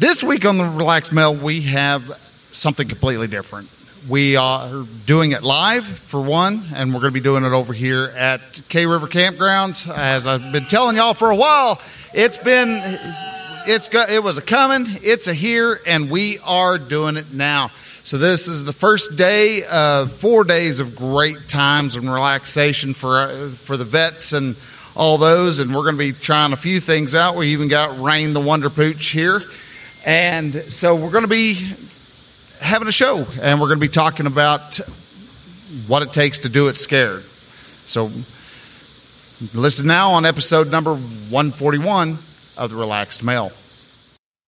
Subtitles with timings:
[0.00, 2.02] This week on the Relaxed Male, we have
[2.52, 3.68] something completely different.
[4.08, 7.74] We are doing it live for one, and we're going to be doing it over
[7.74, 8.40] here at
[8.70, 9.86] K River Campgrounds.
[9.94, 11.82] As I've been telling y'all for a while,
[12.14, 12.80] it's been
[13.66, 17.70] it's got it was a coming, it's a here, and we are doing it now.
[18.02, 23.18] So this is the first day of four days of great times and relaxation for
[23.18, 24.56] uh, for the vets and
[24.96, 27.36] all those, and we're going to be trying a few things out.
[27.36, 29.42] We even got Rain the Wonder Pooch here,
[30.04, 31.54] and so we're going to be
[32.60, 34.76] having a show, and we're going to be talking about
[35.86, 37.22] what it takes to do it scared.
[37.22, 38.10] So
[39.54, 42.18] listen now on episode number 141
[42.56, 43.52] of the Relaxed Male.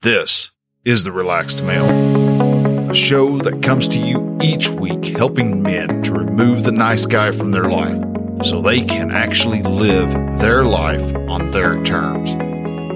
[0.03, 0.51] This
[0.85, 6.13] is the Relaxed Male, a show that comes to you each week helping men to
[6.13, 8.03] remove the nice guy from their life
[8.45, 10.11] so they can actually live
[10.41, 12.35] their life on their terms.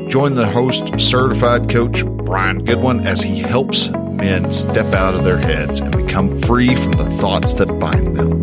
[0.09, 5.37] Join the host, certified coach Brian Goodwin, as he helps men step out of their
[5.37, 8.41] heads and become free from the thoughts that bind them.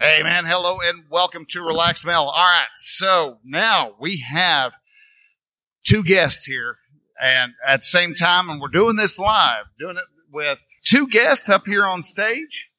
[0.00, 2.22] Hey, man, hello and welcome to Relaxed Male.
[2.22, 4.72] All right, so now we have
[5.84, 6.76] two guests here,
[7.20, 11.48] and at the same time, and we're doing this live, doing it with two guests
[11.48, 12.70] up here on stage,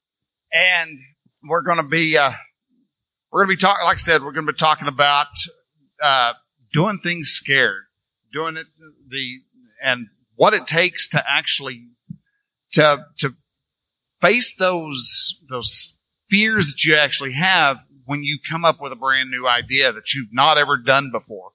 [0.54, 1.00] and
[1.44, 2.32] we're going to be uh,
[3.30, 3.84] we're going to be talking.
[3.84, 5.28] Like I said, we're going to be talking about
[6.02, 6.34] uh,
[6.74, 7.84] doing things scared,
[8.34, 8.68] doing it
[9.10, 9.40] the
[9.84, 11.88] and what it takes to actually
[12.72, 13.36] to to
[14.22, 15.96] face those those
[16.30, 20.14] fears that you actually have when you come up with a brand new idea that
[20.14, 21.52] you've not ever done before.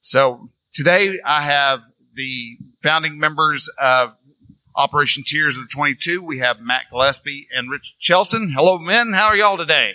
[0.00, 1.80] So today I have
[2.14, 4.14] the founding members of
[4.76, 6.22] Operation Tears of the 22.
[6.22, 8.52] We have Matt Gillespie and Rich Chelson.
[8.52, 9.12] Hello, men.
[9.12, 9.92] How are y'all today?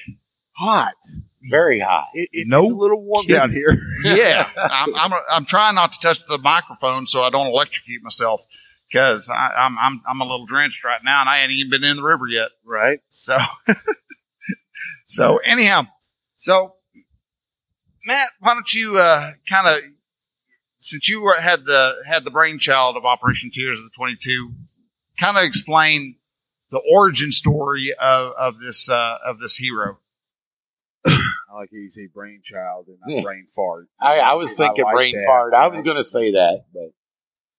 [0.57, 0.93] Hot.
[1.41, 2.07] Very hot.
[2.13, 3.41] It, it's No a little warm kidding.
[3.41, 3.81] out here.
[4.03, 8.45] yeah, I'm, I'm, I'm trying not to touch the microphone so I don't electrocute myself
[8.89, 11.97] because I'm, I'm, I'm a little drenched right now and I ain't even been in
[11.97, 12.49] the river yet.
[12.65, 12.99] right?
[13.09, 13.37] So,
[15.05, 15.83] so anyhow,
[16.37, 16.73] so
[18.05, 19.83] Matt, why don't you, uh, kind of,
[20.79, 24.51] since you were, had the, had the brainchild of Operation Tears of the 22,
[25.19, 26.15] kind of explain
[26.71, 29.99] the origin story of, of this, uh, of this hero.
[31.05, 33.21] I like how you say brainchild and not Yeah.
[33.23, 33.87] brain fart.
[33.99, 35.23] I, I was thinking like brain that.
[35.25, 35.53] fart.
[35.53, 36.91] I was going to say that, but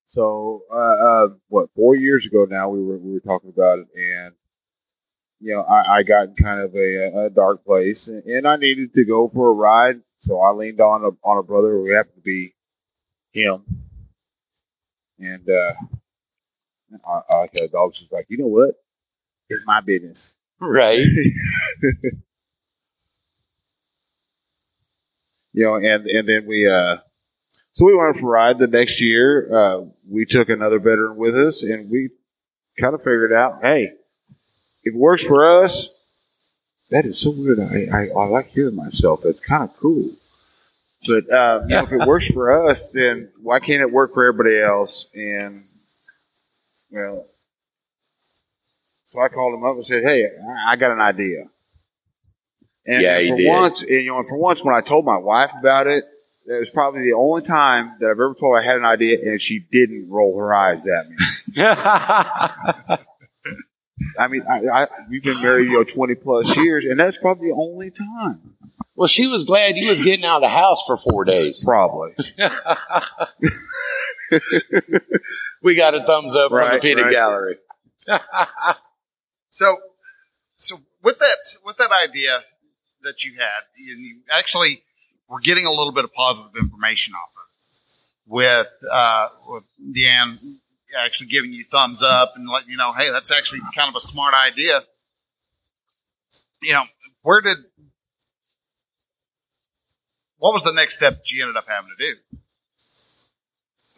[0.06, 3.88] So, uh, uh, what four years ago now we were we were talking about it,
[3.96, 4.34] and
[5.40, 8.56] you know I, I got in kind of a, a dark place, and, and I
[8.56, 11.92] needed to go for a ride, so I leaned on a on a brother who
[11.92, 12.54] happened to be
[13.32, 13.64] him,
[15.18, 15.72] and uh,
[17.06, 18.74] I, I like how the dog's just like, you know what,
[19.48, 20.36] it's my business.
[20.60, 21.06] right.
[25.60, 26.96] you know, and and then we uh,
[27.74, 29.46] so we went for a ride the next year.
[29.54, 32.08] Uh, we took another veteran with us, and we
[32.78, 33.92] kind of figured out, hey,
[34.84, 35.90] if it works for us,
[36.90, 37.60] that is so weird.
[37.60, 39.20] I I, I like hearing myself.
[39.26, 40.08] It's kind of cool.
[41.06, 44.26] But um, you know, if it works for us, then why can't it work for
[44.26, 45.10] everybody else?
[45.14, 45.62] And
[46.90, 47.26] well,
[49.04, 50.26] so I called him up and said, "Hey,
[50.66, 51.50] I got an idea."
[52.86, 53.48] And Yeah, for you did.
[53.48, 56.04] once, and, you know, and for once, when I told my wife about it,
[56.46, 59.18] that was probably the only time that I've ever told her I had an idea,
[59.22, 61.16] and she didn't roll her eyes at me.
[64.18, 67.48] I mean, I, I, we've been married, you know, twenty plus years, and that's probably
[67.50, 68.54] the only time.
[68.96, 71.62] well, she was glad you was getting out of the house for four days.
[71.64, 72.14] Probably.
[75.62, 77.12] We got a thumbs up from the Right, peanut right.
[77.12, 77.56] gallery.
[79.52, 79.76] So,
[80.58, 81.36] so with that,
[81.66, 82.44] with that idea
[83.02, 84.82] that you had, you, you actually
[85.28, 90.38] were getting a little bit of positive information off of it with, uh, with Deanne
[90.98, 94.00] actually giving you thumbs up and letting you know, hey, that's actually kind of a
[94.00, 94.82] smart idea.
[96.62, 96.84] You know,
[97.22, 97.58] where did,
[100.38, 102.38] what was the next step that you ended up having to do?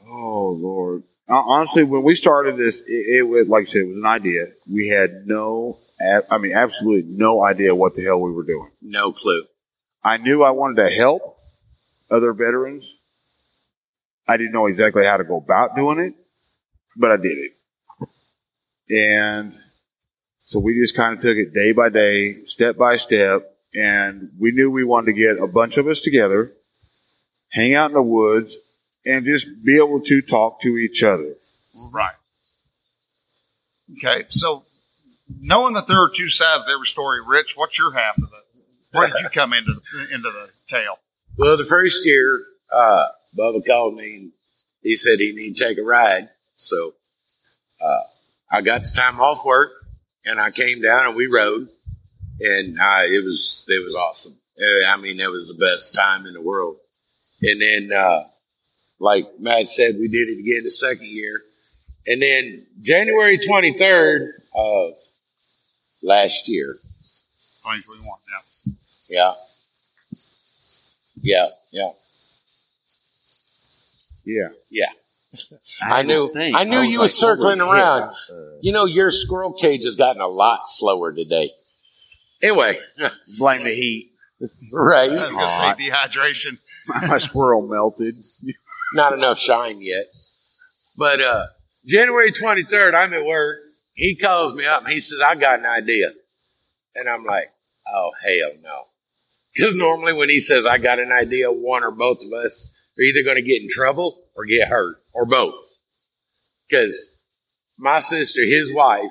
[0.07, 1.05] Oh Lord.
[1.29, 4.49] Honestly, when we started this, it, it was like I said, it was an idea.
[4.71, 5.79] We had no,
[6.31, 8.71] I mean, absolutely no idea what the hell we were doing.
[8.81, 9.45] No clue.
[10.03, 11.39] I knew I wanted to help
[12.11, 12.93] other veterans.
[14.27, 16.15] I didn't know exactly how to go about doing it,
[16.97, 17.53] but I did it.
[18.91, 19.55] And
[20.45, 23.43] so we just kind of took it day by day, step by step,
[23.75, 26.51] and we knew we wanted to get a bunch of us together,
[27.53, 28.55] hang out in the woods,
[29.07, 31.35] and just be able to talk to each other.
[31.93, 32.15] Right.
[33.97, 34.25] Okay.
[34.31, 34.65] So
[35.29, 38.97] knowing that there are two sides to every story, Rich, what's your half of it?
[38.97, 40.99] Where did you come into the, into the tale?
[41.39, 42.43] Well, the first year,
[42.73, 43.07] uh,
[43.39, 44.33] Bubba called me and
[44.83, 46.29] he said he needed to take a ride.
[46.57, 46.93] So
[47.83, 48.01] uh,
[48.51, 49.73] I got the time off work
[50.25, 51.69] and I came down and we rode,
[52.41, 54.35] and uh, it was it was awesome.
[54.61, 56.77] Uh, I mean, it was the best time in the world.
[57.43, 58.23] And then, uh,
[59.01, 61.41] like Matt said, we did it again the second year,
[62.07, 64.93] and then January twenty third of
[66.03, 66.75] last year.
[67.65, 68.07] 2021.
[69.09, 69.35] Yeah.
[69.35, 69.35] Yeah,
[71.23, 71.91] yeah, yeah,
[74.25, 74.49] Yeah.
[74.71, 74.87] yeah.
[75.83, 76.57] I knew, think.
[76.57, 78.15] I knew I you like, was circling holy around.
[78.61, 81.51] You know, your squirrel cage has gotten a lot slower today.
[82.43, 82.79] Anyway,
[83.39, 84.11] Blame the heat.
[84.73, 85.11] right?
[85.11, 86.59] I was going to say dehydration.
[87.09, 88.15] My squirrel melted.
[88.95, 90.05] Not enough shine yet.
[90.99, 91.47] But uh
[91.87, 93.59] January 23rd, I'm at work.
[93.95, 96.11] He calls me up and he says, I got an idea.
[96.95, 97.47] And I'm like,
[97.93, 98.83] oh, hell no.
[99.55, 103.03] Because normally when he says, I got an idea, one or both of us are
[103.03, 105.61] either going to get in trouble or get hurt or both.
[106.67, 107.23] Because
[107.79, 109.11] my sister, his wife,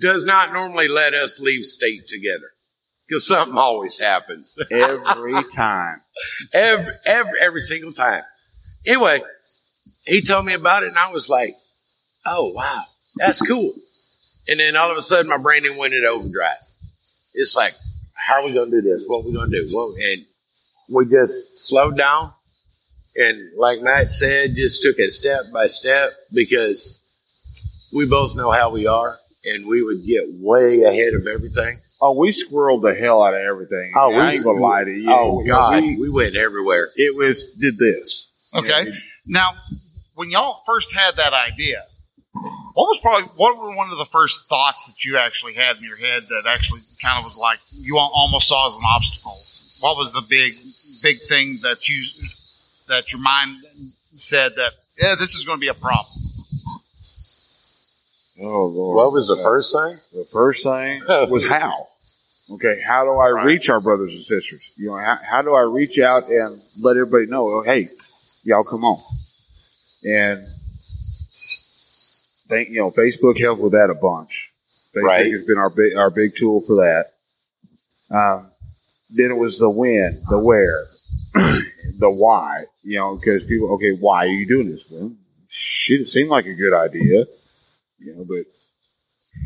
[0.00, 2.50] does not normally let us leave state together.
[3.06, 4.58] Because something always happens.
[4.70, 5.98] Every time.
[6.52, 8.22] every, every, every single time.
[8.84, 9.22] Anyway,
[10.06, 11.54] he told me about it and I was like,
[12.26, 12.82] oh, wow,
[13.16, 13.72] that's cool.
[14.48, 16.56] And then all of a sudden my brain went into overdrive.
[17.34, 17.74] It's like,
[18.16, 19.04] how are we going to do this?
[19.06, 19.70] What are we going to do?
[19.74, 20.22] Well, and
[20.94, 22.32] we just slowed down.
[23.16, 26.94] And like Matt said, just took it step by step because
[27.94, 31.78] we both know how we are and we would get way ahead of everything.
[32.00, 33.92] Oh, we squirreled the hell out of everything.
[33.96, 35.10] Oh, I we- ain't gonna lie to you.
[35.10, 35.82] Oh, God.
[35.82, 36.90] we- We went everywhere.
[36.96, 38.32] it was did this.
[38.54, 38.84] Okay.
[38.86, 38.92] Yeah.
[39.26, 39.50] Now,
[40.14, 41.82] when y'all first had that idea,
[42.78, 45.82] what was probably what were one of the first thoughts that you actually had in
[45.82, 49.36] your head that actually kind of was like you almost saw as an obstacle?
[49.80, 50.52] What was the big
[51.02, 52.06] big thing that you
[52.86, 53.56] that your mind
[54.16, 56.22] said that yeah this is going to be a problem?
[58.42, 58.96] Oh Lord.
[58.96, 60.20] What was the first thing?
[60.20, 61.00] The first thing
[61.32, 61.84] was how.
[62.54, 64.74] Okay, how do I reach our brothers and sisters?
[64.78, 67.42] You know, how, how do I reach out and let everybody know?
[67.42, 67.88] oh, Hey,
[68.44, 68.98] y'all come on.
[70.04, 70.46] And
[72.48, 74.50] thank you know, Facebook helped with that a bunch.
[74.94, 75.30] Facebook Right.
[75.32, 77.04] has been our big our big tool for that.
[78.10, 78.50] Um,
[79.14, 80.84] then it was the when, the where,
[81.98, 82.64] the why.
[82.82, 84.86] You know, because people, okay, why are you doing this?
[84.90, 85.12] Well,
[85.48, 87.24] shit, it seemed like a good idea.
[87.98, 88.44] You know, but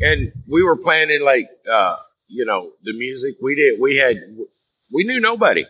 [0.01, 1.95] and we were planning like uh
[2.27, 4.17] you know the music we did we had
[4.91, 5.65] we knew nobody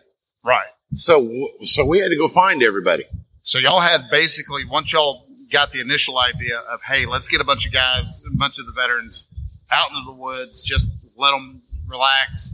[0.45, 0.67] Right.
[0.93, 3.03] so so we had to go find everybody
[3.43, 7.43] So y'all had basically once y'all got the initial idea of hey let's get a
[7.43, 9.27] bunch of guys, a bunch of the veterans
[9.71, 12.49] out into the woods, just let them relax,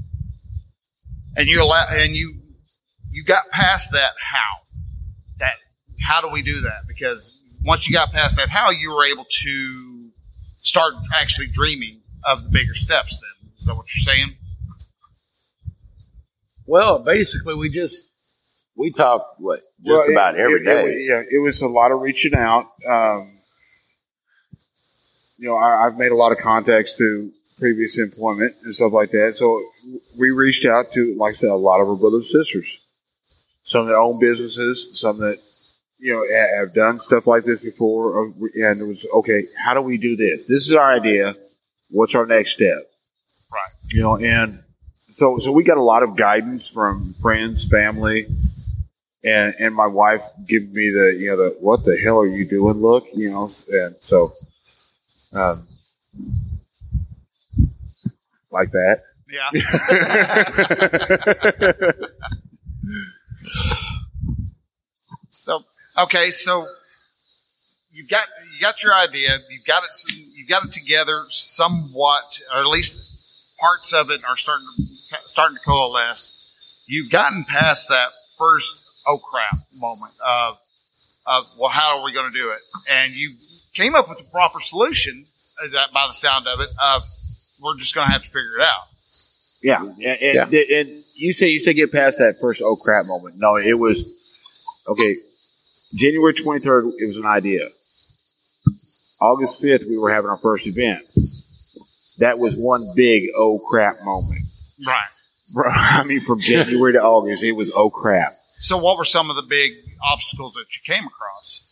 [1.36, 2.36] and you allow and you
[3.10, 4.64] you got past that how
[5.40, 5.56] that
[6.02, 6.88] how do we do that?
[6.88, 10.10] Because once you got past that how you were able to
[10.58, 13.52] start actually dreaming of the bigger steps then.
[13.58, 14.36] Is that what you're saying?
[16.68, 18.09] Well basically we just
[18.80, 20.84] we talk what just Well, it- about every it- day.
[20.94, 22.66] it- yeah, it was a lot of reaching out.
[22.88, 23.36] Um,
[25.38, 29.12] you know, I, I've made a lot of contacts to previous employment and stuff like
[29.12, 29.36] that.
[29.38, 29.62] So
[30.20, 32.86] we reached out to, like I said, a lot of our brothers and sisters.
[33.64, 35.38] Some that own businesses, some that
[36.00, 36.26] you know
[36.58, 39.44] have done stuff like this before, uh, and it was okay.
[39.64, 40.48] How do we do this?
[40.48, 41.36] This is our idea.
[41.92, 42.78] What's our next step?
[43.52, 43.94] Right.
[43.94, 44.60] You know, and
[45.12, 48.26] so so we got a lot of guidance from friends, family,
[49.24, 52.46] and and my wife gave me the you know the what the hell are you
[52.46, 53.08] doing look?
[53.14, 54.34] You know and so
[55.34, 55.68] um
[58.52, 59.04] like that.
[59.30, 59.52] Yeah.
[65.40, 65.62] So
[65.98, 66.66] okay, so
[67.92, 69.90] you've got you got your idea, you've got it,
[70.36, 72.24] you've got it together somewhat,
[72.54, 74.84] or at least parts of it are starting to
[75.30, 76.86] starting to coalesce.
[76.90, 80.58] You've gotten past that first oh crap moment of
[81.26, 82.60] of well, how are we going to do it?
[82.90, 83.32] And you
[83.74, 85.26] came up with the proper solution.
[85.64, 87.02] uh, That by the sound of it, of
[87.62, 88.84] we're just going to have to figure it out.
[89.62, 93.36] yeah and, and, and you say you say get past that first oh crap moment
[93.38, 93.98] no it was
[94.88, 95.18] okay
[95.94, 97.68] January 23rd it was an idea
[99.22, 101.02] August 5th we were having our first event
[102.20, 104.40] that was one big oh crap moment
[104.88, 105.10] Right.
[106.00, 109.36] I mean from January to August it was oh crap So, what were some of
[109.36, 109.72] the big
[110.04, 111.66] obstacles that you came across?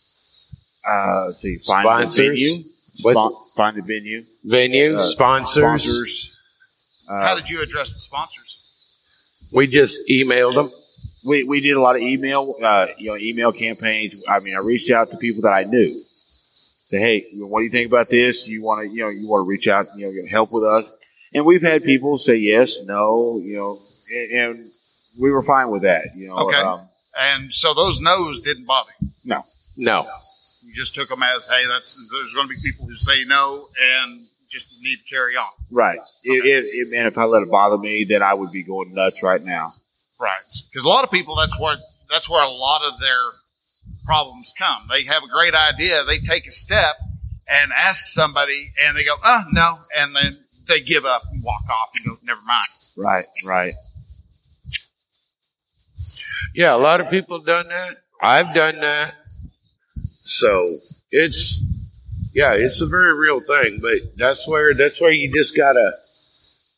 [0.88, 2.16] uh, let's see find Sponsors?
[2.16, 2.64] the venue
[3.02, 5.62] What's- Spon- find the venue Venue Uh, sponsors.
[5.62, 6.36] sponsors.
[7.10, 9.50] Uh, How did you address the sponsors?
[9.54, 10.70] We just emailed them
[11.26, 14.14] we, we did a lot of email, uh, you know, email campaigns.
[14.28, 16.00] I mean, I reached out to people that I knew.
[16.90, 18.46] Say, hey, what do you think about this?
[18.46, 20.86] You want to, you know, you want to reach out, you know, help with us.
[21.34, 23.76] And we've had people say yes, no, you know,
[24.14, 24.70] and, and
[25.20, 26.36] we were fine with that, you know.
[26.48, 26.56] Okay.
[26.56, 29.08] Um, And so those no's didn't bother you.
[29.24, 29.42] No.
[29.76, 30.06] No.
[30.64, 33.66] You just took them as, hey, that's there's going to be people who say no
[34.00, 34.20] and
[34.50, 35.48] just need to carry on.
[35.70, 35.98] right.
[36.24, 38.94] It, it, it, man, if I let it bother me, then I would be going
[38.94, 39.72] nuts right now.
[40.20, 40.40] Right.
[40.72, 41.76] Because a lot of people, that's where
[42.10, 43.20] that's where a lot of their
[44.06, 44.82] problems come.
[44.90, 46.96] They have a great idea, they take a step
[47.48, 51.62] and ask somebody, and they go, "Oh no," and then they give up and walk
[51.70, 53.74] off and go, "Never mind." Right, right.
[56.54, 57.96] Yeah, a lot of people done that.
[58.20, 59.14] I've done that.
[60.22, 60.78] So
[61.10, 61.60] it's
[62.34, 63.80] yeah, it's a very real thing.
[63.80, 65.92] But that's where that's where you just gotta.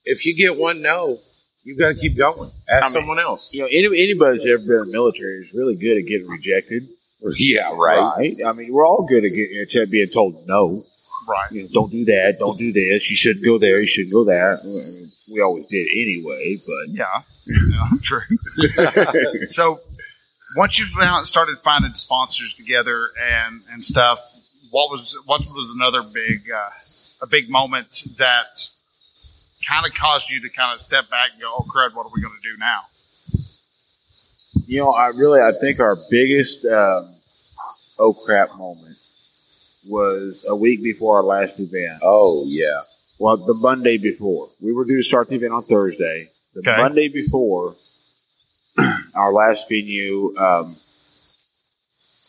[0.04, 1.16] If you get one no,
[1.64, 2.48] you gotta keep going.
[2.70, 3.52] Ask I mean- someone else.
[3.52, 6.82] You know, any, anybody ever been in the military is really good at getting rejected.
[7.36, 8.34] Yeah, Right.
[8.46, 10.84] I mean, we're all good at, getting, at being told no.
[11.28, 11.52] Right.
[11.52, 12.36] You know, don't do that.
[12.38, 13.10] Don't do this.
[13.10, 13.78] You shouldn't go there.
[13.80, 14.58] You shouldn't go that.
[14.64, 17.04] Mean, we always did anyway, but Yeah.
[17.50, 19.46] Yeah true.
[19.46, 19.78] so
[20.56, 24.18] once you found, started finding sponsors together and and stuff,
[24.70, 26.70] what was what was another big uh,
[27.22, 28.46] a big moment that
[29.68, 32.12] kind of caused you to kind of step back and go, "Oh crud, what are
[32.14, 32.80] we going to do now?"
[34.66, 37.08] you know, I really, I think our biggest, um,
[37.98, 38.96] oh crap moment
[39.88, 42.00] was a week before our last event.
[42.02, 42.80] Oh yeah.
[43.18, 44.46] Well, the Monday before.
[44.64, 46.28] We were due to start the event on Thursday.
[46.54, 46.76] The Okay.
[46.76, 47.74] Monday before
[49.16, 50.74] our last venue, um,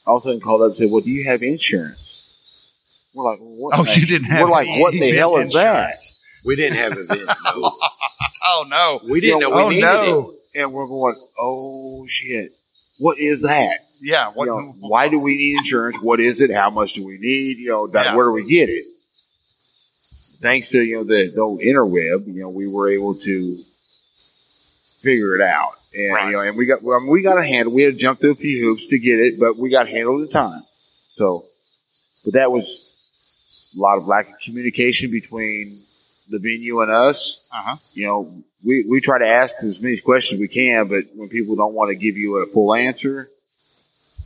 [0.06, 3.12] all of a sudden called up and said, well, do you have insurance?
[3.16, 3.78] We're like, what?
[3.80, 4.42] Oh, the- you didn't have.
[4.42, 5.94] We're like, what the hell is that?
[6.46, 7.30] We didn't have event.
[7.46, 7.72] No.
[8.44, 9.00] Oh no!
[9.08, 10.32] We didn't You know know, we oh needed no!
[10.56, 10.60] it.
[10.62, 12.50] And we're going, oh shit.
[12.98, 13.78] What is that?
[14.02, 14.32] Yeah.
[14.32, 14.46] What?
[14.46, 15.98] You know, why do we need insurance?
[16.02, 16.52] What is it?
[16.52, 17.60] How much do we need?
[17.60, 18.16] You know, that, Yeah.
[18.16, 18.84] where do we get it?
[20.42, 23.58] Thanks to, you know, the, the old interweb, you know, we were able to
[25.02, 25.72] figure it out.
[25.94, 26.26] And, Right.
[26.28, 27.74] you know, and we got, well, we got a handle.
[27.74, 30.22] We had to jump through a few hoops to get it, but we got handled
[30.22, 30.62] at the time.
[31.16, 31.44] So,
[32.24, 35.70] but that was a lot of lack of communication between
[36.30, 37.50] the venue and us.
[37.54, 37.76] Uh huh.
[37.94, 38.32] You know,
[38.66, 41.74] we, we try to ask as many questions as we can, but when people don't
[41.74, 43.28] want to give you a full answer,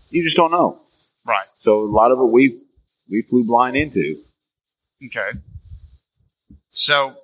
[0.10, 0.78] you just don't know.
[1.26, 1.48] Right.
[1.60, 2.62] So a lot of it we
[3.10, 4.18] we flew blind into.
[5.04, 5.32] Okay.
[6.70, 7.16] So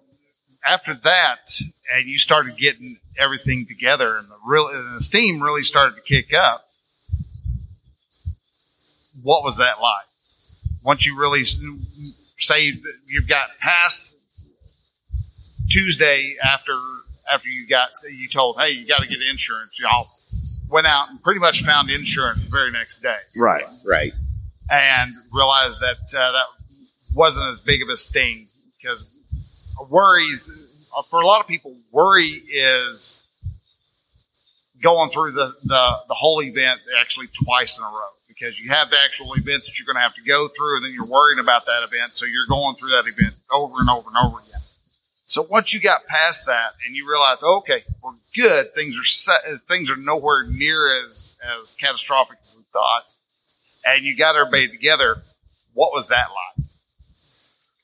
[0.66, 1.60] after that,
[1.94, 6.02] and you started getting everything together, and the real and the steam really started to
[6.02, 6.62] kick up.
[9.24, 10.06] What was that like?
[10.84, 12.74] Once you really say
[13.08, 14.16] you've got past
[15.70, 16.74] Tuesday after
[17.32, 19.78] after you got you told, hey, you got to get insurance.
[19.80, 20.08] Y'all
[20.70, 23.66] went out and pretty much found insurance the very next day Right.
[23.86, 24.14] Right.
[24.72, 26.46] and realized that uh, that
[27.14, 28.48] wasn't as big of a sting
[28.82, 29.11] because
[29.90, 33.28] worries uh, for a lot of people worry is
[34.82, 38.90] going through the, the, the whole event actually twice in a row because you have
[38.90, 41.40] the actual event that you're going to have to go through and then you're worrying
[41.40, 44.62] about that event so you're going through that event over and over and over again
[45.26, 49.42] so once you got past that and you realize okay we're good things are set,
[49.68, 53.04] things are nowhere near as as catastrophic as we thought
[53.86, 55.16] and you got everybody together.
[55.74, 56.68] What was that like?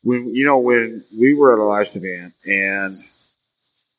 [0.07, 2.97] When you know when we were at our last event and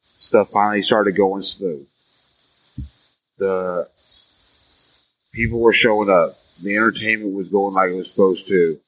[0.00, 1.86] stuff finally started going smooth,
[3.36, 3.86] the
[5.34, 6.30] people were showing up.
[6.62, 8.78] The entertainment was going like it was supposed to.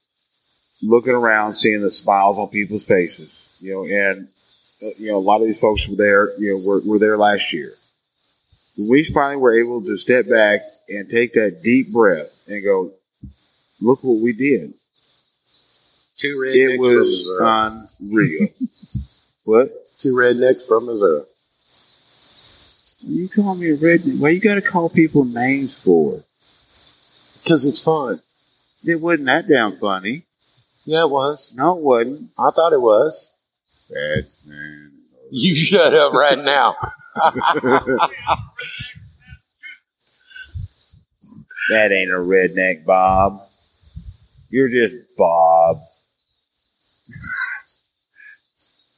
[0.83, 4.27] Looking around, seeing the smiles on people's faces, you know, and
[4.99, 6.35] you know a lot of these folks were there.
[6.39, 7.73] You know, were, were there last year.
[8.79, 12.93] We finally were able to step back and take that deep breath and go,
[13.83, 14.73] "Look what we did."
[16.21, 17.89] Two rednecks It from was Missouri.
[18.11, 18.49] unreal.
[19.45, 19.69] what?
[19.99, 21.25] Two rednecks from Missouri.
[23.03, 24.21] You call me a redneck?
[24.21, 26.19] Why you got to call people names for?
[27.43, 28.21] Because it's fun.
[28.85, 30.25] It wasn't that damn funny.
[30.85, 31.55] Yeah, it was.
[31.57, 32.31] No, it wasn't.
[32.39, 33.33] I thought it was.
[33.91, 34.89] Redman.
[35.33, 36.75] You shut up right now.
[41.69, 43.41] That ain't a redneck, Bob.
[44.49, 45.77] You're just Bob.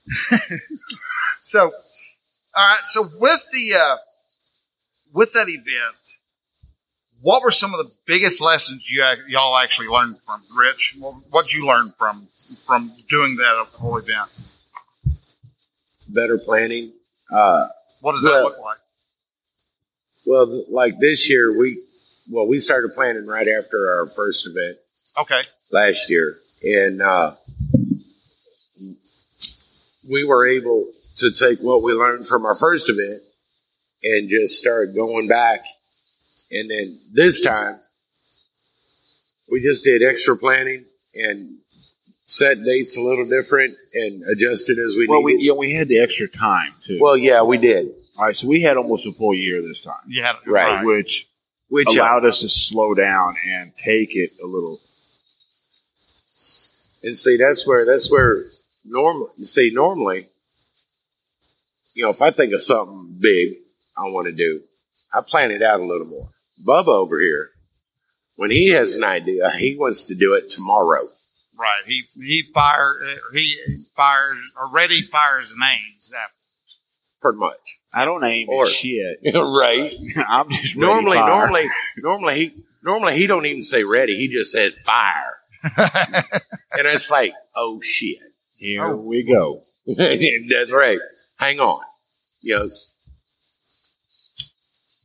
[1.45, 1.71] So, all
[2.57, 2.81] right.
[2.87, 3.97] So with the uh,
[5.13, 5.97] with that event,
[7.21, 10.97] what were some of the biggest lessons you y'all actually learned from Rich?
[11.31, 12.27] What did you learn from
[12.67, 14.29] from doing that whole event?
[16.09, 16.93] Better planning.
[17.31, 17.67] Uh,
[18.01, 18.79] What does that look like?
[20.27, 21.83] Well, like this year, we
[22.31, 24.77] well we started planning right after our first event
[25.19, 25.43] Okay.
[25.73, 27.35] last year, and uh,
[30.13, 33.21] we were able to take what we learned from our first event
[34.05, 35.61] and just start going back.
[36.51, 37.79] And then this time,
[39.51, 41.59] we just did extra planning and
[42.27, 45.45] set dates a little different and adjusted as we Well, we needed.
[45.45, 46.99] you know, we had the extra time too.
[47.01, 47.89] well, yeah, we did.
[48.19, 50.85] all right, so we had almost a full year this time, You had it Right.
[50.85, 51.27] which
[51.69, 54.79] Which uh, allowed us to slow down and take it a little.
[57.03, 58.45] And see, that's where that's where
[58.85, 60.27] normally you see normally,
[61.95, 63.55] you know, if I think of something big
[63.97, 64.61] I want to do,
[65.13, 66.29] I plan it out a little more.
[66.67, 67.49] Bubba over here,
[68.37, 71.03] when he has an idea, he wants to do it tomorrow.
[71.59, 71.83] Right.
[71.87, 73.57] He he fire uh, he
[73.95, 76.09] fires already fires names.
[76.11, 76.29] That
[77.21, 77.57] Pretty much,
[77.95, 79.19] I don't aim Or- at shit.
[79.35, 79.93] right?
[80.29, 81.29] I'm just ready normally, fire.
[81.29, 84.17] normally, normally he normally he don't even say ready.
[84.17, 85.37] He just says fire,
[85.77, 88.19] and it's like, oh shit,
[88.63, 88.95] Here Oh.
[88.97, 89.61] we go.
[89.87, 91.01] that's right.
[91.41, 91.83] Hang on,
[92.43, 92.69] know,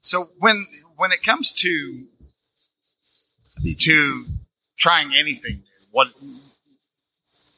[0.01, 2.05] so when when it comes to
[3.79, 4.25] to
[4.77, 6.09] trying anything, what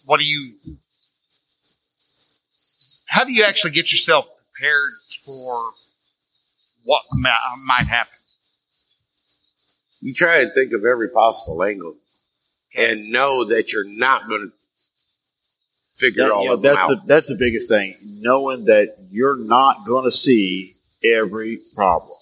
[0.06, 0.54] what do you
[3.08, 4.92] how do you actually get yourself prepared
[5.26, 5.72] for
[6.86, 8.14] what ma- might happen?
[10.02, 11.94] you try and think of every possible angle
[12.74, 14.54] and know that you're not going to
[16.00, 16.90] figure That- all you know, of that's out.
[16.90, 17.96] the that's the biggest thing.
[18.22, 22.16] Knowing that you're not going to see every problem,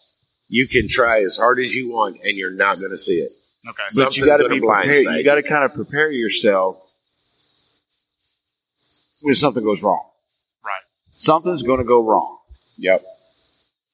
[0.50, 3.32] you can try as hard as you want and you're not going to see it.
[3.68, 3.84] Okay.
[3.98, 4.98] But you got to be prepared.
[5.18, 6.78] You got to kind of prepare yourself
[9.22, 10.06] when something goes wrong.
[10.64, 10.82] Right.
[11.12, 12.38] Something's going to go wrong.
[12.78, 13.04] Yep.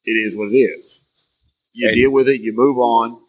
[0.05, 1.01] It is what it is.
[1.73, 2.41] You And- deal with it.
[2.41, 3.19] You move on.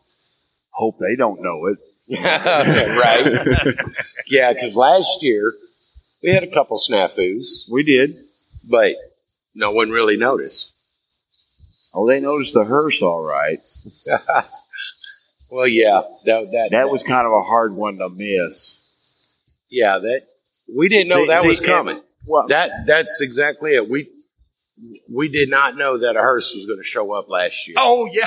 [0.71, 1.79] Hope they don't know it.
[2.21, 3.75] right?
[4.29, 5.55] yeah, because last year
[6.25, 8.17] we had a couple snafus, We did.
[8.69, 8.95] but
[9.55, 10.73] no one really noticed.
[11.95, 13.61] Oh, they noticed the hearse all right.
[15.51, 18.81] well, yeah, that, that That was kind of a hard one to miss.
[19.71, 20.23] yeah that
[20.75, 22.01] we didn't know See- that see, was coming.
[22.27, 23.89] Well, That that's exactly it.
[23.89, 24.09] We
[25.15, 27.77] we did not know that a hearse was going to show up last year.
[27.79, 28.27] Oh yeah.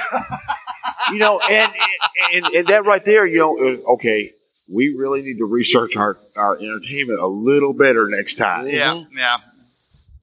[1.12, 1.72] you know, and,
[2.36, 3.58] and and that right there, you know,
[3.96, 4.32] okay,
[4.74, 8.68] we really need to research our our entertainment a little better next time.
[8.68, 9.18] Yeah, mm-hmm.
[9.18, 9.38] yeah,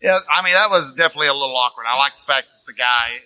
[0.02, 0.18] yeah.
[0.34, 1.86] I mean, that was definitely a little awkward.
[1.88, 3.18] I like the fact that the guy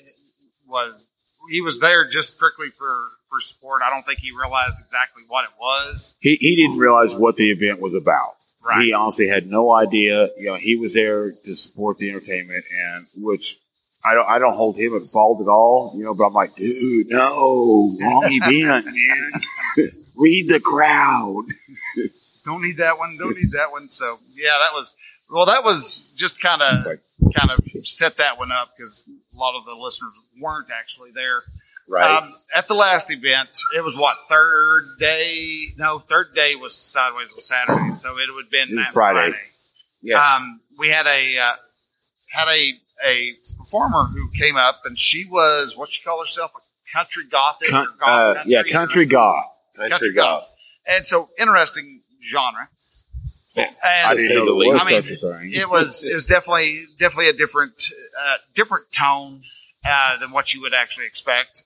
[0.68, 1.08] was
[1.50, 3.82] he was there just strictly for for sport.
[3.84, 6.16] I don't think he realized exactly what it was.
[6.20, 8.34] He he didn't realize what the event was about.
[8.64, 8.86] Right.
[8.86, 10.28] He honestly had no idea.
[10.36, 13.58] You know, he was there to support the entertainment, and which
[14.04, 15.92] I don't I don't hold him at fault at all.
[15.96, 19.90] You know, but I'm like, dude, no, wrong event, man.
[20.18, 21.44] Read the crowd.
[22.44, 23.16] Don't need that one.
[23.16, 23.88] Don't need that one.
[23.90, 24.94] So yeah, that was
[25.30, 25.46] well.
[25.46, 26.84] That was just kind of
[27.34, 31.42] kind of set that one up because a lot of the listeners weren't actually there.
[31.90, 32.22] right.
[32.22, 35.66] Um, at the last event, it was what third day?
[35.76, 39.32] No, third day was sideways was Saturday, so it would have been that Friday.
[39.32, 39.36] Friday.
[40.02, 40.36] yeah.
[40.36, 41.52] Um, we had a uh,
[42.30, 42.72] had a
[43.06, 47.68] a performer who came up, and she was what you call herself a country gothic
[47.68, 49.44] Con- or goth uh, country, yeah, country goth.
[49.78, 50.42] Country, country golf.
[50.42, 50.56] goth.
[50.86, 52.68] and so interesting genre.
[53.54, 53.64] Yeah.
[53.64, 55.52] And I didn't know the there I mean, thing.
[55.52, 59.42] it was it was definitely definitely a different uh, different tone
[59.88, 61.64] uh, than what you would actually expect.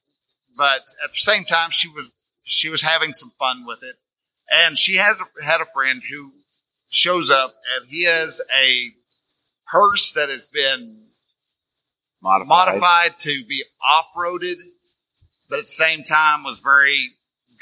[0.57, 2.12] But at the same time, she was
[2.44, 3.96] she was having some fun with it,
[4.51, 6.31] and she has a, had a friend who
[6.90, 8.90] shows up, and he has a
[9.70, 11.07] hearse that has been
[12.22, 12.48] modified.
[12.48, 14.57] modified to be off roaded,
[15.51, 17.11] but at the same time was very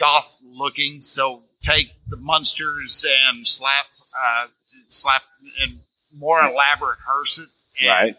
[0.00, 1.02] goth looking.
[1.02, 3.86] So take the monsters and slap
[4.20, 4.46] uh,
[4.88, 5.22] slap
[5.62, 5.80] and
[6.16, 7.54] more elaborate hearses.
[7.80, 8.16] And Right.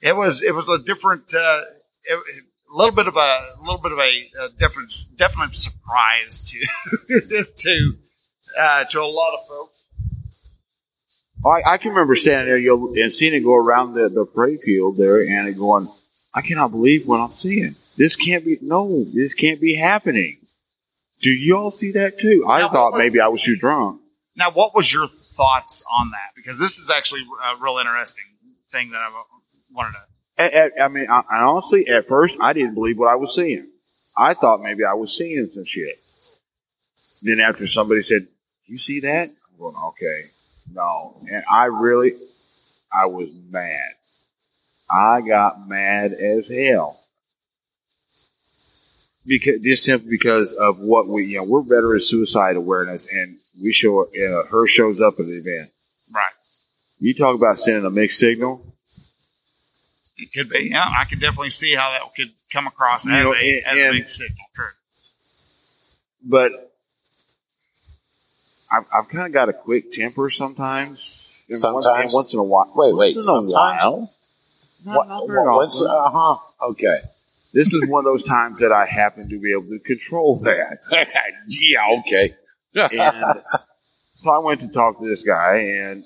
[0.00, 1.34] It was it was a different.
[1.34, 1.60] Uh,
[2.04, 6.48] it, a little bit of a, a little bit of a, a different, definite surprise
[7.08, 7.92] to to
[8.58, 9.84] uh, to a lot of folks.
[11.44, 14.60] I, I can remember standing there you and seeing it go around the, the parade
[14.60, 15.88] field there and it going,
[16.34, 17.74] I cannot believe what I'm seeing.
[17.96, 20.38] This can't be, no, this can't be happening.
[21.20, 22.46] Do you all see that too?
[22.48, 24.00] I Now, thought was- maybe I was too drunk.
[24.36, 26.30] Now, what was your thoughts on that?
[26.34, 28.24] Because this is actually a real interesting
[28.70, 29.10] thing that I
[29.72, 30.42] wanted to.
[30.42, 33.34] At, at, I mean, I, I honestly, at first, I didn't believe what I was
[33.34, 33.66] seeing.
[34.16, 35.96] I thought maybe I was seeing some shit.
[37.22, 38.26] Then after somebody said,
[38.66, 40.22] "You see that?" I'm going, "Okay,
[40.72, 42.12] no." And I really,
[42.92, 43.92] I was mad.
[44.90, 46.99] I got mad as hell.
[49.30, 53.72] Because just simply because of what we you know we're veteran suicide awareness and we
[53.72, 55.70] show uh, her shows up at the event.
[56.14, 56.32] Right.
[56.98, 58.60] You talk about sending a mixed signal.
[60.18, 60.68] It could be.
[60.72, 63.66] Yeah, I could definitely see how that could come across You as, know, a, and-
[63.66, 64.46] as a and- big signal.
[64.54, 64.66] True.
[66.24, 66.52] but
[68.72, 71.44] I've, I've kind of got a quick temper sometimes.
[71.48, 72.04] And once- Sometimes?
[72.04, 72.70] and once in a while.
[72.76, 74.12] Wait, wait, Once in a while.
[74.86, 75.88] Not, What, not very what, what's, often.
[76.14, 76.66] uh huh.
[76.70, 76.98] Okay.
[77.52, 80.78] This is one of those times that I happen to be able to control that.
[81.46, 82.34] yeah, okay.
[82.92, 83.42] And
[84.14, 86.04] so I went to talk to this guy and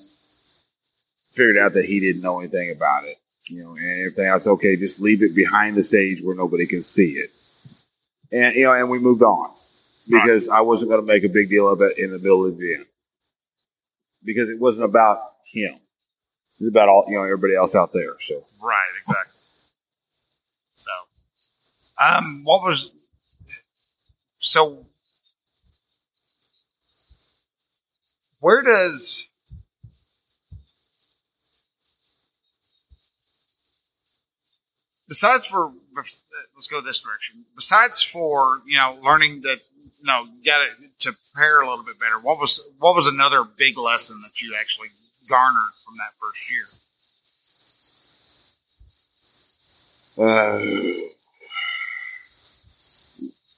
[1.33, 3.15] figured out that he didn't know anything about it.
[3.47, 6.81] You know, and everything else, okay, just leave it behind the stage where nobody can
[6.81, 7.29] see it.
[8.31, 9.51] And, you know, and we moved on
[10.09, 12.57] because I wasn't going to make a big deal of it in the middle of
[12.57, 12.87] the event
[14.23, 15.19] because it wasn't about
[15.51, 15.75] him.
[16.59, 18.19] It's about all, you know, everybody else out there.
[18.19, 18.75] So Right.
[19.01, 19.34] Exactly.
[22.01, 22.91] Um, what was
[24.39, 24.85] so?
[28.41, 29.27] Where does
[35.07, 35.71] besides for
[36.55, 37.45] let's go this direction.
[37.55, 40.67] Besides for you know learning that you know got
[41.01, 42.19] to prepare a little bit better.
[42.19, 44.89] What was what was another big lesson that you actually
[45.29, 46.65] garnered from that first year?
[50.17, 50.59] Uh,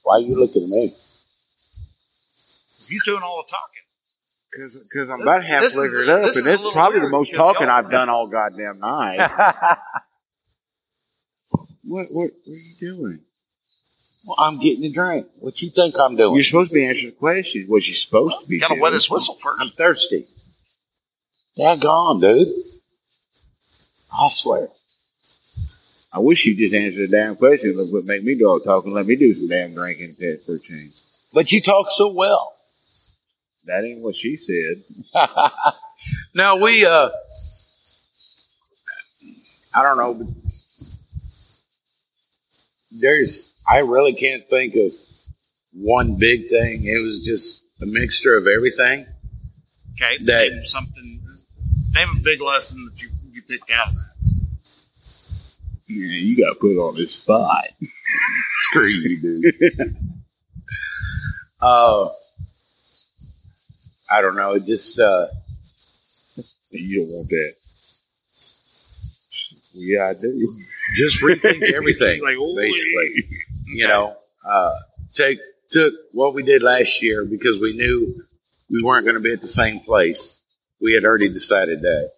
[0.08, 0.86] why are you looking at me?
[2.88, 4.82] He's doing all the talking.
[4.90, 7.10] because I'm about half this is- flickered up, this and is it's little probably the
[7.10, 9.18] most talking I've done all goddamn night.
[11.84, 13.18] what, what, what are you doing?
[14.24, 15.26] well, I'm getting a drink.
[15.40, 16.36] What you think I'm doing?
[16.36, 17.68] You're supposed to be answering questions.
[17.68, 18.60] What you supposed to be?
[18.60, 18.80] Got to doing.
[18.80, 19.60] wet his whistle first.
[19.60, 20.26] I'm thirsty.
[21.58, 22.48] Daggone, dude.
[24.18, 24.68] I swear.
[26.12, 27.76] I wish you'd just answered the damn question.
[27.76, 28.92] Look what make me do all the talking.
[28.92, 30.92] Let me do some damn drinking test for a change.
[31.34, 32.52] But you talk so well.
[33.66, 34.82] That ain't what she said.
[36.34, 37.10] now we uh
[39.74, 40.14] I don't know.
[40.14, 40.26] but
[42.90, 44.92] There's I really can't think of
[45.74, 46.84] one big thing.
[46.84, 49.06] It was just a mixture of everything.
[49.94, 51.20] Okay, That- name something.
[51.94, 53.88] Name a big lesson that you you picked out.
[55.88, 57.64] Yeah, you got put on this spot.
[58.68, 59.54] Screw you, dude.
[61.62, 62.08] uh
[64.10, 65.26] I don't know, it just uh
[66.70, 67.52] You don't want that.
[69.74, 70.56] Yeah, I do.
[70.96, 72.22] just rethink everything.
[72.22, 73.28] Like, oh, basically.
[73.66, 74.72] you know, uh,
[75.14, 75.38] take
[75.70, 78.14] took what we did last year because we knew
[78.70, 80.40] we weren't going to be at the same place.
[80.80, 82.10] We had already decided that.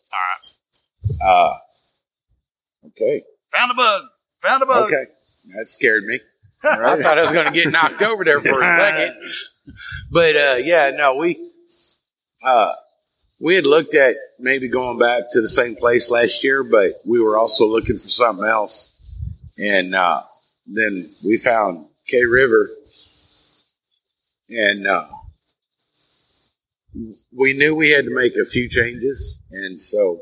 [1.21, 1.59] All right, Uh,
[2.87, 4.03] okay, found a bug.
[4.43, 4.85] Found a bug.
[4.85, 5.05] okay,
[5.57, 6.21] that scared me.
[6.63, 9.17] I thought I was going to get knocked over there for a second,
[10.11, 11.51] but uh, yeah, no, we
[12.43, 12.73] uh,
[13.41, 17.21] we had looked at maybe going back to the same place last year, but we
[17.21, 18.99] were also looking for something else,
[19.59, 20.23] and uh,
[20.67, 22.69] then we found K River,
[24.51, 25.07] and uh,
[27.33, 30.21] we knew we had to make a few changes, and so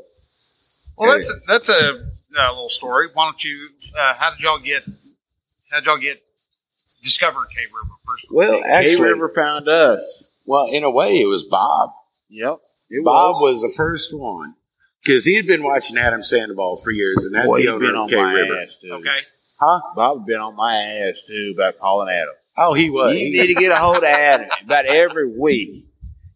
[0.97, 2.05] Well, that's a, that's a,
[2.37, 3.07] uh little story.
[3.13, 3.69] Why don't you?
[3.97, 4.83] Uh, how did y'all get?
[5.71, 6.21] How did y'all get
[7.03, 8.25] discover K River first?
[8.31, 10.29] well, K River found us.
[10.45, 11.91] well, in a way, it was Bob.
[12.29, 12.57] Yep.
[12.91, 14.55] It Bob was the first one
[15.03, 17.79] because he had been watching Adam Sandoval for years, and that's Boy, the he'd owner
[17.87, 18.57] been of on K my River.
[18.61, 18.91] ass too.
[18.93, 19.19] Okay,
[19.59, 19.79] Huh?
[19.95, 22.33] Bob had been on my ass too about calling Adam.
[22.57, 23.15] Oh, he was.
[23.15, 25.85] you need to get a hold of Adam about every week.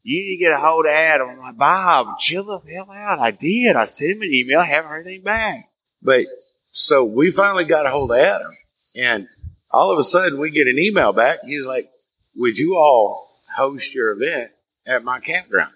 [0.03, 1.29] You need to get a hold of Adam.
[1.29, 3.19] I'm like, Bob, chill the hell out.
[3.19, 3.75] I did.
[3.75, 4.59] I sent him an email.
[4.59, 5.65] I haven't heard anything back.
[6.03, 6.25] But
[6.73, 8.51] so we finally got a hold of Adam,
[8.95, 9.27] and
[9.71, 11.39] all of a sudden we get an email back.
[11.43, 11.89] He's like,
[12.35, 14.51] "Would you all host your event
[14.85, 15.73] at my campground?"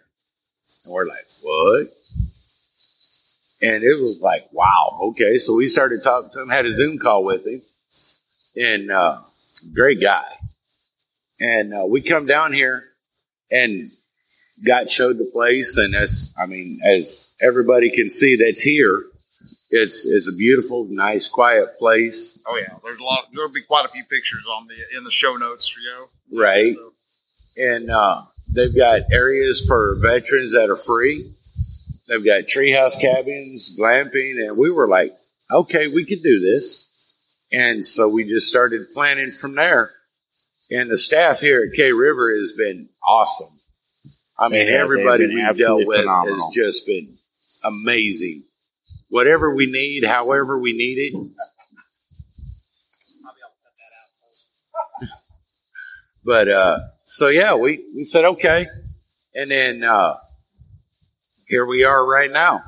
[0.83, 1.87] And we're like, "What?"
[3.61, 6.97] And it was like, "Wow, okay." So we started talking to him, had a Zoom
[6.97, 7.61] call with him,
[8.55, 9.21] and uh,
[9.73, 10.25] great guy.
[11.39, 12.83] And uh, we come down here
[13.51, 13.89] and
[14.65, 19.05] got showed the place, and as I mean, as everybody can see that's here,
[19.69, 23.25] it's it's a beautiful, nice, quiet place, oh yeah, there's a lot.
[23.33, 26.39] There'll be quite a few pictures on the in the show notes for you.
[26.39, 26.75] right?
[26.75, 26.91] So,
[27.57, 28.21] And uh,
[28.53, 31.33] they've got areas for veterans that are free.
[32.07, 35.11] They've got treehouse cabins, glamping, and we were like,
[35.51, 36.85] okay, we could do this.
[37.51, 39.91] And so we just started planning from there.
[40.71, 43.49] And the staff here at K River has been awesome.
[44.39, 44.81] I mean, They have.
[44.81, 46.45] everybody we've dealt with phenomenal.
[46.47, 47.07] has just been
[47.63, 48.43] amazing.
[49.09, 51.31] Whatever we need, however we need it.
[56.25, 58.67] But uh, so yeah, we we said okay,
[59.33, 60.15] and then uh,
[61.47, 62.63] here we are right now.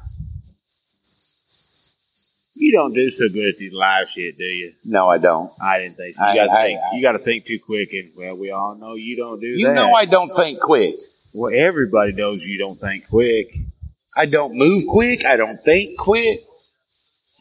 [2.56, 4.73] You don't do so good at these live shit, do you?
[4.86, 5.49] No, I don't.
[5.62, 6.23] I didn't think so.
[6.23, 6.80] You I- gotta I- think.
[6.80, 9.67] I- you gotta think too quick, and well, we all know you don't do You
[9.67, 9.73] that.
[9.75, 10.95] know I don't think quick.
[11.34, 13.56] well, everybody knows you don't think quick.
[14.19, 15.23] I don't move quick.
[15.25, 16.41] I don't think quick.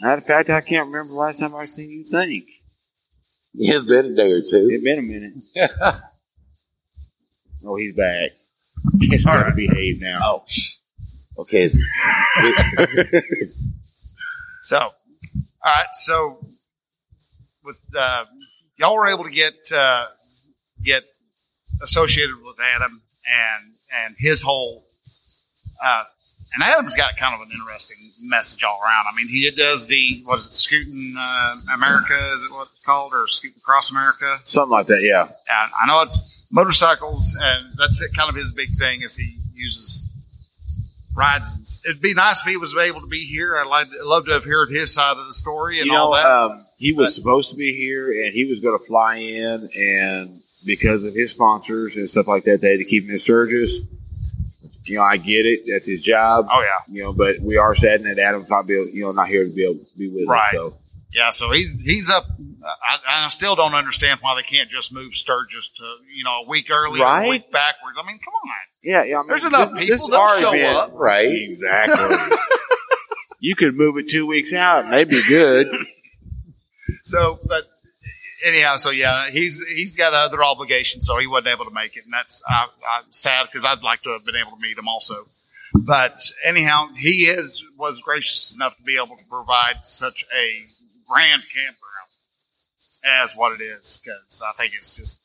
[0.01, 2.45] Matter of fact, I can't remember the last time I seen you think.
[3.55, 4.69] It's been a day or two.
[4.71, 5.95] It's been a minute.
[7.67, 8.31] Oh, he's back.
[9.01, 10.21] He's got to behave now.
[10.23, 10.45] Oh,
[11.41, 11.69] okay.
[14.63, 14.93] So, all
[15.65, 15.87] right.
[15.95, 16.41] So,
[17.65, 18.27] with uh,
[18.77, 20.07] y'all were able to get uh,
[20.85, 21.03] get
[21.83, 24.85] associated with Adam and and his whole.
[25.83, 26.05] Uh,
[26.55, 29.05] and Adam's got kind of an interesting message all around.
[29.13, 32.15] I mean, he does the what is it, scooting uh, America?
[32.35, 34.39] Is it what it's called, or scooting across America?
[34.45, 35.23] Something like that, yeah.
[35.23, 39.03] And I know it's motorcycles, and that's it, kind of his big thing.
[39.03, 40.03] Is he uses
[41.15, 41.83] rides.
[41.85, 43.57] It'd be nice if he was able to be here.
[43.59, 46.13] I'd like, love to have heard his side of the story and you know, all
[46.13, 46.27] that.
[46.27, 49.69] um, he was But- supposed to be here, and he was going to fly in,
[49.77, 53.19] and because of his sponsors and stuff like that, they had to keep him in
[53.19, 53.81] Sturgis.
[54.89, 56.47] You know, I get it; that's his job.
[56.51, 59.13] oh yeah, You know, but we are saddened that Adam's not be, able, you know,
[59.13, 60.49] not here to be able to be with Right.
[60.49, 60.53] us.
[60.55, 60.73] So
[61.13, 61.31] yeah.
[61.31, 62.25] So he's he's up.
[62.65, 66.49] I, I still don't understand why they can't just move Sturgis to you know a
[66.49, 67.29] week early, or a Right.
[67.31, 67.97] week backwards.
[68.03, 68.51] I mean, come on.
[68.83, 69.17] yeah, yeah.
[69.19, 70.77] I mean, There's enough this- people, that is they'll show event.
[70.77, 70.91] up.
[70.95, 71.31] right.
[71.31, 72.37] Exactly.
[73.41, 75.69] you could move it two weeks out, and they'd be good.
[77.05, 77.65] So, but
[78.45, 82.05] anyhow, so yeah, he's he's got other obligations, so he wasn't able to make it,
[82.05, 84.89] and that's I, I'm sad because I'd like to have been able to meet him
[84.89, 85.27] also.
[85.87, 90.61] But anyhow, he is was gracious enough to be able to provide such a
[91.09, 91.79] grand campground
[93.05, 95.19] as what it is, because I think it's just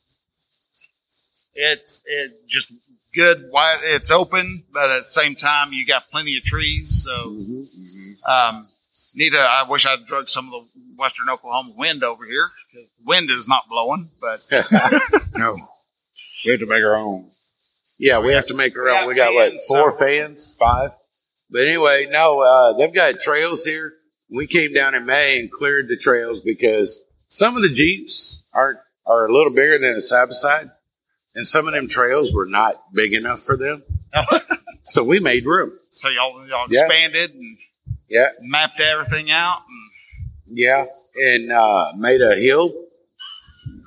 [1.54, 2.72] it's it just
[3.14, 3.38] good.
[3.52, 7.30] Wide, it's open, but at the same time, you got plenty of trees, so.
[7.30, 8.30] Mm-hmm.
[8.30, 8.68] Um,
[9.14, 10.64] need a, I wish I'd drug some of the
[10.96, 12.50] western Oklahoma wind over here
[13.06, 14.40] wind is not blowing, but
[15.36, 15.56] No,
[16.44, 17.28] we have to make our own.
[17.98, 19.06] Yeah, we have to make our own.
[19.08, 20.90] We got what four so- fans, five.
[21.50, 23.92] But anyway, no, uh, they've got trails here.
[24.30, 28.78] We came down in May and cleared the trails because some of the jeeps are
[29.06, 30.70] are a little bigger than the side by side,
[31.34, 33.82] and some of them trails were not big enough for them.
[34.84, 35.72] so we made room.
[35.92, 36.80] so y'all, y'all Yeah.
[36.80, 37.58] expanded and
[38.08, 39.58] Yeah, mapped everything out.
[40.48, 42.72] And, yeah, and uh, made a hill,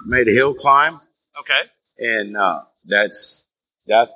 [0.05, 0.99] made a hill climb,
[1.39, 1.61] okay.
[1.99, 3.43] and uh, that's
[3.87, 4.09] that.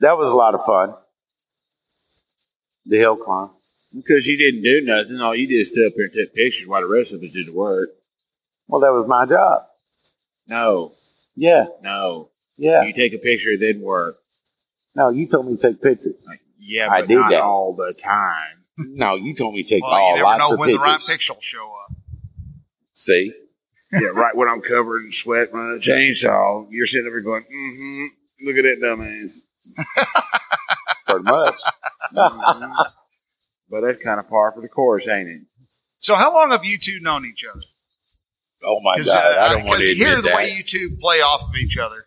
[0.00, 0.94] That was a lot of fun.
[2.86, 3.50] The hill climb.
[3.94, 6.66] Because you didn't do nothing, all you did is stood up here and took pictures
[6.68, 7.90] while the rest of us did the work.
[8.68, 9.64] Well, that was my job.
[10.48, 10.92] No,
[11.36, 12.30] Yeah, no.
[12.56, 12.82] yeah.
[12.84, 14.14] You take a picture, it didn't work.
[14.94, 16.14] No, you told me to take pictures.
[16.26, 17.42] Like, yeah, I did not that.
[17.42, 18.56] all the time.
[18.78, 20.78] No, you told me to take Well, you all never lots know of when pictures.
[20.84, 21.89] the right picture will show up.
[23.00, 23.32] See,
[23.92, 28.46] yeah, right when I'm covered in sweat from the chainsaw, you're sitting over going, mm-hmm,
[28.46, 29.38] look at that dumbass.
[31.06, 31.54] pretty much.
[32.14, 32.72] Mhm.
[33.70, 35.40] but that's kind of par for the course, ain't it?
[35.98, 37.62] So, how long have you two known each other?
[38.64, 40.36] oh my god, uh, I don't want to 'cause hear the that.
[40.36, 42.04] way you two play off of each other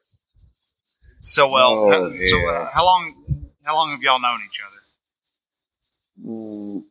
[1.22, 1.74] so well.
[1.74, 3.50] Oh, How- So, uh, how long?
[3.64, 6.30] How long have y'all known each other?
[6.30, 6.84] Mm,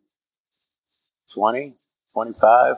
[1.35, 1.75] 20,
[2.15, 2.77] 25?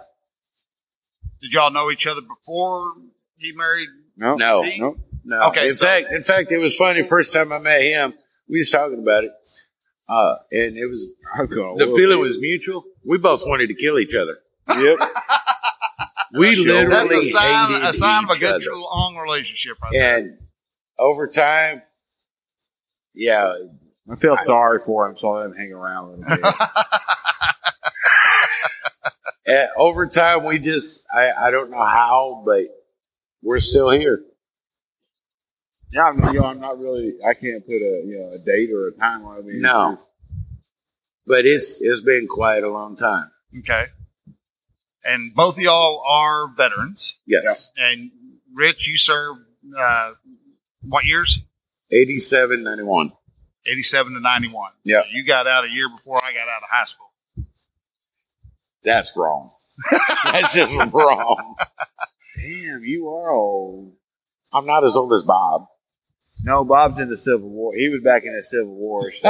[1.44, 2.94] Did y'all know each other before
[3.36, 3.88] he married?
[4.16, 4.78] No, No, Me?
[4.80, 4.96] no.
[5.24, 5.42] no.
[5.50, 7.02] Okay, in so- fact, in fact, it was funny.
[7.02, 8.14] First time I met him,
[8.48, 9.32] we was talking about it,
[10.08, 11.12] uh, and it was
[11.78, 12.84] the feeling was mutual.
[13.06, 14.38] We both wanted to kill each other.
[14.68, 14.98] Yep.
[16.36, 16.64] We Sure.
[16.64, 17.84] literally That's a sign.
[17.84, 18.74] A sign of a good, other.
[18.74, 20.16] long relationship, right there.
[20.16, 20.38] And
[20.98, 21.82] over time,
[23.14, 23.54] yeah,
[24.10, 26.24] I feel sorry for him, so I let him hang around
[29.46, 29.70] a little bit.
[29.76, 32.64] Uh, over time, we just, I, I don't know how, but
[33.42, 34.22] we're still here.
[35.92, 37.14] yeah, I mean, you know, I'm not really.
[37.26, 39.44] I can't put a you know a date or a time on it.
[39.46, 39.92] Mean, No.
[39.92, 40.10] it's just-
[41.26, 43.30] But it's, it's been quite a long time.
[43.60, 43.86] Okay.
[45.04, 47.14] And both of y'all are veterans.
[47.26, 47.70] Yes.
[47.76, 48.10] And
[48.54, 49.40] Rich, you served
[49.78, 50.12] uh,
[50.82, 51.40] what years?
[51.90, 53.12] 87, 91.
[53.66, 54.72] 87 to 91.
[54.84, 55.02] Yeah.
[55.02, 57.10] So you got out a year before I got out of high school.
[58.84, 59.50] That's wrong.
[60.24, 61.56] That's just wrong.
[62.36, 63.92] Damn, you are old.
[64.52, 65.66] I'm not as old as Bob.
[66.42, 67.72] No, Bob's in the Civil War.
[67.74, 69.10] He was back in the Civil War.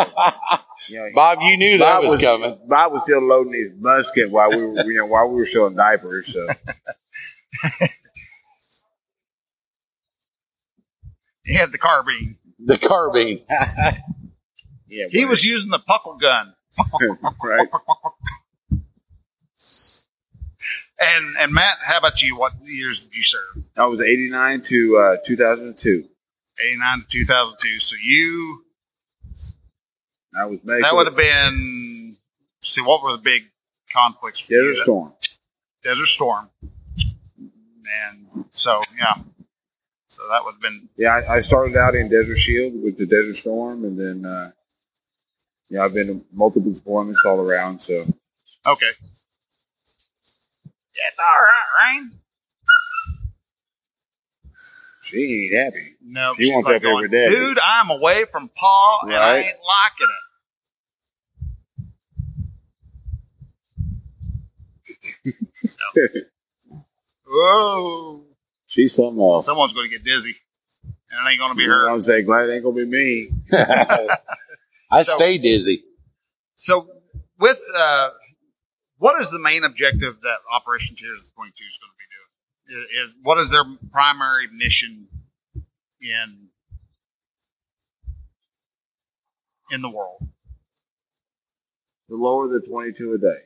[0.87, 2.59] So, you know, Bob, you knew that Bob was, coming.
[2.69, 5.67] Bob was still loading his musket while we were, you know, while we were still
[5.67, 6.31] in diapers.
[6.31, 6.47] So,
[11.45, 12.37] He had the carbine.
[12.59, 13.40] The carbine.
[14.88, 16.55] Yeah, He was using the puckle gun.
[17.43, 17.69] right.
[21.05, 22.37] And and Matt, how about you?
[22.37, 23.64] What years did you serve?
[23.77, 26.09] I was 89 to uh, 2002.
[26.59, 27.81] 89 to 2002.
[27.81, 28.64] So you,
[30.37, 30.88] I was medical.
[30.88, 32.17] that would have been,
[32.62, 33.43] see, what were the big
[33.93, 34.83] conflicts for Desert you?
[34.83, 35.12] Storm.
[35.83, 36.51] Desert Storm.
[37.40, 39.14] And so, yeah.
[40.09, 43.07] So that would have been, Yeah, I, I started out in Desert Shield with the
[43.07, 44.53] Desert Storm, and then uh,
[45.69, 47.81] yeah, I've been to multiple deployments all around.
[47.81, 48.07] So
[48.64, 48.90] okay.
[50.96, 52.12] Yeah, it's all right, Rain.
[55.02, 55.96] she ain't happy.
[56.02, 57.35] No, She she's wants like that going, paper daddy.
[57.35, 60.09] dude, I'm away from Pa and I ain't liking
[65.24, 66.24] it.
[67.26, 68.24] Whoa.
[68.66, 69.46] She's something else.
[69.46, 70.35] Someone's going to get dizzy.
[71.11, 71.88] And it ain't going to be You her.
[71.90, 73.30] I'm saying, glad it ain't gonna be me.
[74.90, 75.85] I So- stay dizzy.
[76.57, 76.88] So,
[77.38, 78.11] with uh,
[78.98, 83.04] what is the main objective that Operation Tears 22 is going to be doing?
[83.07, 85.09] Is, is what is their primary mission
[86.00, 86.48] in
[89.70, 90.26] in the world?
[92.09, 93.42] To lower the 22 a day.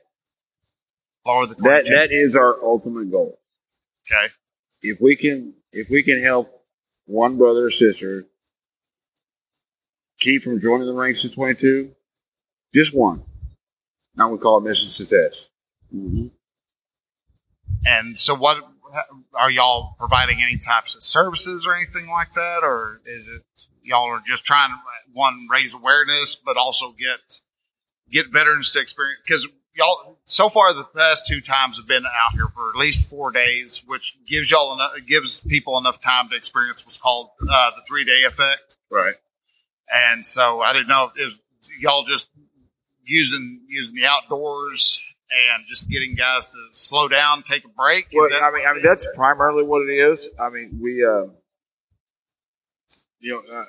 [1.24, 1.94] Lower the That 22.
[1.94, 3.38] that is our ultimate goal.
[4.10, 4.32] okay.
[4.82, 6.50] If we can, if we can help
[7.06, 8.24] one brother or sister
[10.18, 11.92] keep from joining the ranks of 22,
[12.74, 13.22] just one,
[14.18, 15.50] I would call it mission success.
[17.86, 18.58] And so, what
[19.34, 23.42] are y'all providing any types of services or anything like that, or is it
[23.82, 24.76] y'all are just trying to
[25.12, 27.18] one raise awareness, but also get
[28.10, 29.20] get veterans to experience?
[29.24, 33.08] Because y'all, so far, the past two times have been out here for at least
[33.08, 37.70] four days, which gives y'all enough, gives people enough time to experience what's called uh,
[37.70, 38.76] the three day effect.
[38.90, 39.14] Right.
[39.90, 41.34] And so, I didn't know if
[41.80, 42.28] y'all just
[43.08, 45.00] using using the outdoors.
[45.30, 48.06] And just getting guys to slow down, take a break.
[48.14, 50.30] Well, I mean, I mean that's primarily what it is.
[50.40, 51.24] I mean, we, uh,
[53.20, 53.66] you know, uh,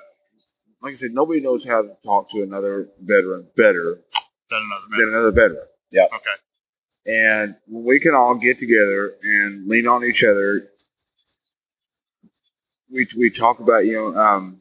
[0.80, 4.00] like I said, nobody knows how to talk to another veteran better
[4.50, 5.66] Done another than another veteran.
[5.92, 6.06] Yeah.
[6.06, 6.30] Okay.
[7.06, 10.68] And when we can all get together and lean on each other,
[12.90, 14.60] we we talk about you know, um,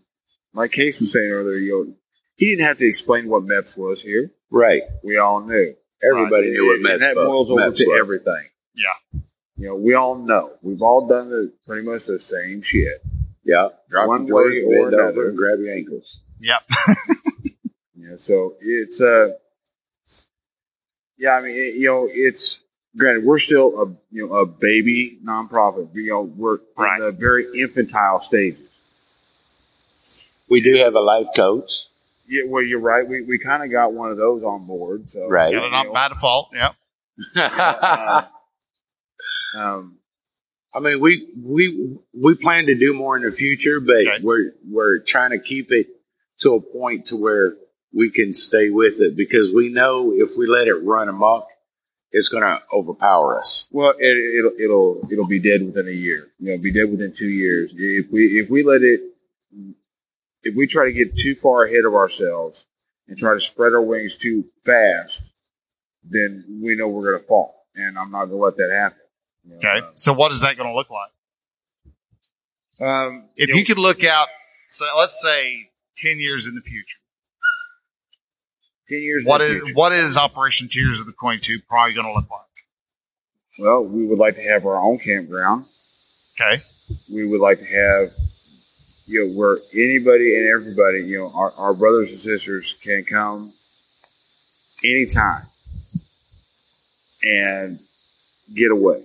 [0.54, 1.94] like Case was saying earlier, you know,
[2.36, 4.32] he didn't have to explain what MEPS was here.
[4.52, 4.84] Right.
[5.04, 5.76] We all knew.
[6.04, 6.54] Everybody Right.
[6.54, 8.00] knew what And MEPS that boils over to was.
[8.00, 8.46] everything.
[8.76, 9.20] Yeah.
[9.58, 10.54] You know, we all know.
[10.62, 13.02] We've all done the pretty much the same shit.
[13.44, 13.70] Yeah.
[13.90, 15.30] Drop One way or another.
[15.30, 16.20] and grab your ankles.
[16.40, 16.62] Yep.
[18.02, 19.34] Yeah, so it's uh,
[21.18, 21.32] yeah.
[21.36, 22.62] I mean, it, you know, it's
[22.98, 25.94] granted we're still a you know a baby nonprofit.
[25.94, 27.00] You know, we're Right.
[27.00, 28.68] in the very infantile stages.
[30.50, 31.70] We do have a life coach.
[32.30, 33.08] Yeah, well, you're right.
[33.08, 35.10] We we kind of got one of those on board.
[35.10, 35.54] So Right.
[35.54, 36.50] Got it on by default.
[36.54, 36.76] Yep.
[37.36, 38.22] uh,
[39.58, 39.98] um,
[40.74, 44.20] I mean, we we we plan to do more in the future, but Okay.
[44.22, 45.88] we're we're trying to keep it
[46.42, 47.56] to a point to where
[47.94, 51.48] we can stay with it because we know if we let it run amok,
[52.12, 53.68] it's going to overpower us.
[53.72, 54.06] well, it,
[54.38, 56.28] it'll it'll it'll be dead within a year.
[56.40, 57.72] You know, be dead within two years.
[57.76, 59.02] If we if we let it,
[60.44, 62.66] if we try to get too far ahead of ourselves
[63.08, 65.22] and try to spread our wings too fast,
[66.04, 67.66] then we know we're going to fall.
[67.76, 68.98] And I'm not going to let that happen.
[69.44, 69.88] You know, Okay.
[69.96, 71.12] So what is that going to look like?
[72.82, 74.28] uh, Um, If you you could look out,
[74.70, 76.86] so let's say ten years in the future,
[78.90, 81.60] ten years, what in the is future, what is Operation Tears of the Twenty Two
[81.68, 82.40] probably going to look like?
[83.58, 85.66] well, we would like to have our own campground.
[86.40, 86.64] Okay.
[87.14, 88.10] we would like to have,
[89.10, 93.52] you know, where anybody and everybody, you know, our, our brothers and sisters can come
[94.84, 95.42] anytime
[97.24, 97.80] and
[98.56, 99.04] get away,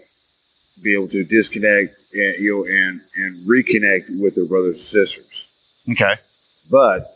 [0.83, 5.85] be able to disconnect and, you know, and, and reconnect with their brothers and sisters.
[5.91, 6.15] Okay.
[6.71, 7.07] But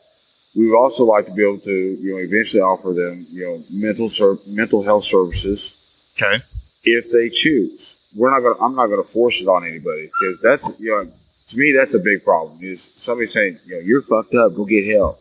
[0.57, 3.59] we would also like to be able to, you know, eventually offer them, you know,
[3.71, 6.43] mental, ser- mental health services Okay.
[6.85, 7.97] if they choose.
[8.17, 8.65] We're not gonna.
[8.65, 11.05] I'm not gonna force it on anybody because that's you know
[11.51, 12.59] to me that's a big problem.
[12.63, 15.19] Is somebody saying you know you're fucked up, go get help.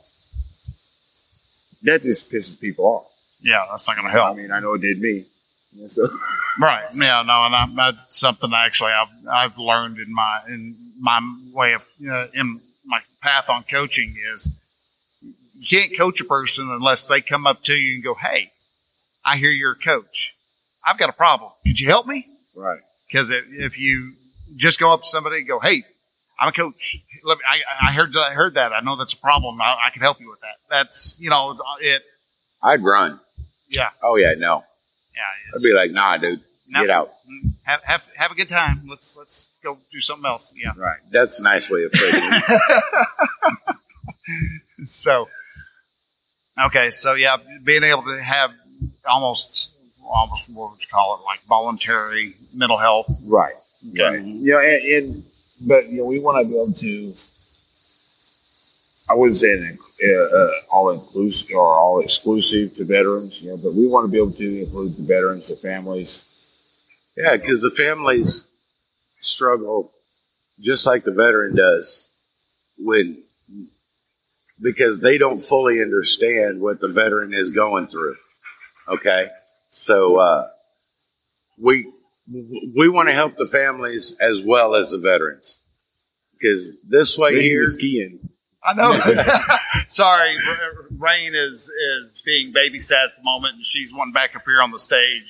[1.83, 3.07] That just pisses people off.
[3.41, 4.35] Yeah, that's not going to help.
[4.35, 5.25] I mean, I know it did me.
[5.89, 6.09] So,
[6.59, 6.85] Right.
[6.95, 7.21] Yeah.
[7.21, 11.19] No, and I, that's something actually I've I've learned in my in my
[11.53, 14.47] way of uh, in my path on coaching is
[15.21, 18.51] you can't coach a person unless they come up to you and go, "Hey,
[19.23, 20.33] I hear you're a coach.
[20.83, 21.51] I've got a problem.
[21.63, 22.25] Could you help me?"
[22.55, 22.79] right.
[23.07, 24.13] Because if you
[24.55, 25.83] just go up to somebody and go, "Hey,
[26.39, 26.97] I'm a coach.
[27.23, 28.73] Let me, I, I heard I heard that.
[28.73, 29.59] I know that's a problem.
[29.61, 30.55] I, I can help you with that.
[30.69, 32.03] That's you know it.
[32.61, 33.19] I'd run.
[33.69, 34.63] Yeah, Oh yeah, no.
[35.15, 35.21] yeah.
[35.55, 37.09] I'd be like, nah, dude, no, get out.
[37.29, 37.49] Mm-hmm.
[37.63, 38.81] Have, have have a good time.
[38.87, 40.53] Let's let's go do something else.
[40.55, 40.71] Yeah.
[40.77, 40.99] Right.
[41.11, 43.77] That's a nice way of putting it.
[44.87, 45.27] so
[46.59, 48.51] okay so yeah being able to have
[49.09, 49.71] almost
[50.05, 53.53] almost what would you call it like voluntary mental health Right.
[53.91, 54.03] Okay.
[54.03, 54.21] Right.
[54.23, 55.23] You know, and, and
[55.65, 57.13] but you know, we want to be able to.
[59.09, 63.57] I wouldn't say an, uh, uh, all inclusive or all exclusive to veterans, you know,
[63.57, 67.13] but we want to be able to include the veterans, the families.
[67.15, 68.45] yeah, because the families
[69.21, 69.91] struggle
[70.61, 72.07] just like the veteran does
[72.79, 73.17] when
[74.61, 78.15] because they don't fully understand what the veteran is going through.
[78.87, 79.27] Okay,
[79.69, 80.47] so uh,
[81.61, 81.91] we
[82.31, 85.57] we want to help the families as well as the veterans
[86.33, 88.19] because this way here, skiing.
[88.63, 88.93] i know
[89.87, 90.35] sorry
[90.99, 94.71] rain is is being babysat at the moment and she's one back up here on
[94.71, 95.23] the stage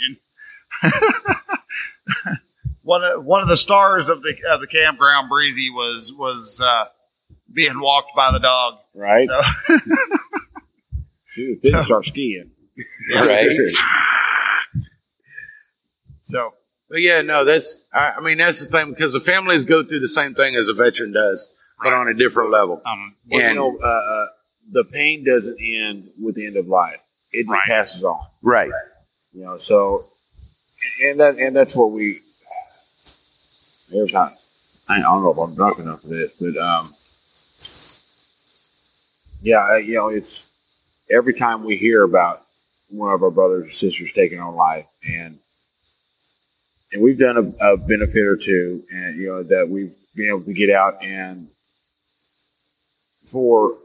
[0.84, 0.92] and
[2.84, 6.86] one of one of the stars of the of the campground breezy was was uh
[7.54, 9.28] being walked by the dog Right.
[9.28, 9.42] so
[11.28, 12.50] Shoot, didn't start skiing.
[13.14, 13.56] right?
[16.30, 16.54] so
[16.90, 20.00] But yeah, no, that's I, I mean that's the thing because the families go through
[20.00, 21.46] the same thing as a veteran does,
[21.84, 22.82] but on a different level.
[22.86, 24.28] um Well, you know, uh, uh,
[24.72, 27.00] the pain doesn't end with the end of life;
[27.34, 27.62] it just Right.
[27.64, 28.20] passes on.
[28.42, 28.72] Right.
[29.34, 30.06] You know, so
[31.04, 32.22] and that and that's what we.
[33.96, 34.32] Every time,
[34.90, 36.90] I don't know if I'm drunk enough for this, but um,
[39.42, 40.48] yeah, you know, it's
[41.10, 42.42] every time we hear about
[42.90, 45.38] one of our brothers or sisters taking on life, and
[46.92, 50.44] and we've done a, a benefit or two, and you know that we've been able
[50.44, 51.48] to get out and
[53.32, 53.78] for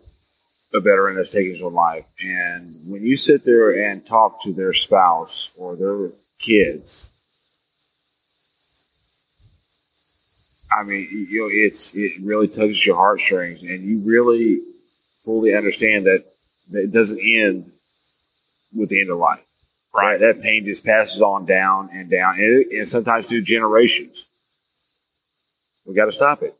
[0.74, 2.06] a veteran that's taking his own life.
[2.20, 7.08] And when you sit there and talk to their spouse or their kids,
[10.74, 14.60] I mean, you know, it's it really tugs your heartstrings, and you really
[15.24, 16.24] fully understand that,
[16.70, 17.70] that it doesn't end
[18.74, 19.44] with the end of life.
[19.94, 20.18] Right.
[20.18, 24.26] That, that pain just passes on down and down, and, and sometimes through generations.
[25.86, 26.54] We got to stop it.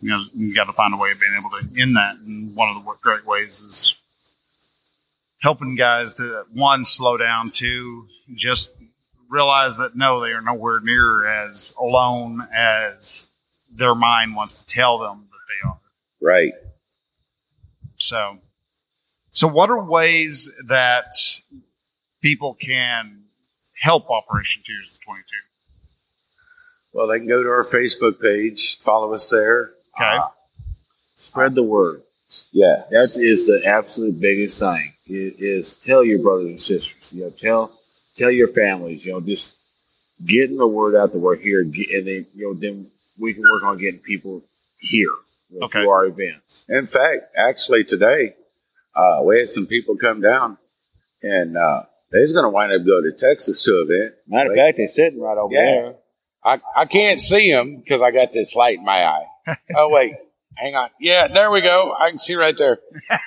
[0.00, 2.16] you know, you got to find a way of being able to end that.
[2.16, 3.94] And one of the great ways is
[5.40, 8.72] helping guys to one slow down, two just
[9.28, 13.26] realize that no, they are nowhere near as alone as
[13.72, 15.78] their mind wants to tell them that they are.
[16.20, 16.52] Right.
[17.98, 18.38] So,
[19.32, 21.14] so what are ways that
[22.20, 23.24] people can
[23.80, 25.24] help Operation Tears of 22?
[26.92, 29.70] Well, they can go to our Facebook page, follow us there.
[29.96, 30.16] Okay.
[30.16, 30.28] Uh,
[31.16, 32.00] Spread the word.
[32.52, 32.84] yeah.
[32.90, 34.92] That is the absolute biggest thing.
[35.06, 37.08] Is, is tell your brothers and sisters.
[37.12, 37.72] You know, tell
[38.16, 39.04] tell your families.
[39.04, 39.56] You know, just
[40.24, 42.86] getting the word out that we're here, and then you know, then
[43.20, 44.42] we can work on getting people
[44.78, 45.08] here
[45.50, 45.82] you know, Okay.
[45.82, 46.64] to our events.
[46.68, 48.34] In fact, actually today,
[48.94, 50.56] uh, we had some people come down
[51.22, 51.82] and, uh,
[52.12, 54.14] they's going to wind up going to Texas to event.
[54.28, 55.60] Matter of fact, they're sitting right over Yeah.
[55.82, 55.94] there.
[56.42, 59.24] I, I can't see them because I got this light in my eye.
[59.76, 60.14] oh, wait.
[60.56, 60.88] Hang on.
[61.00, 61.94] Yeah, there we go.
[61.98, 62.78] I can see right there.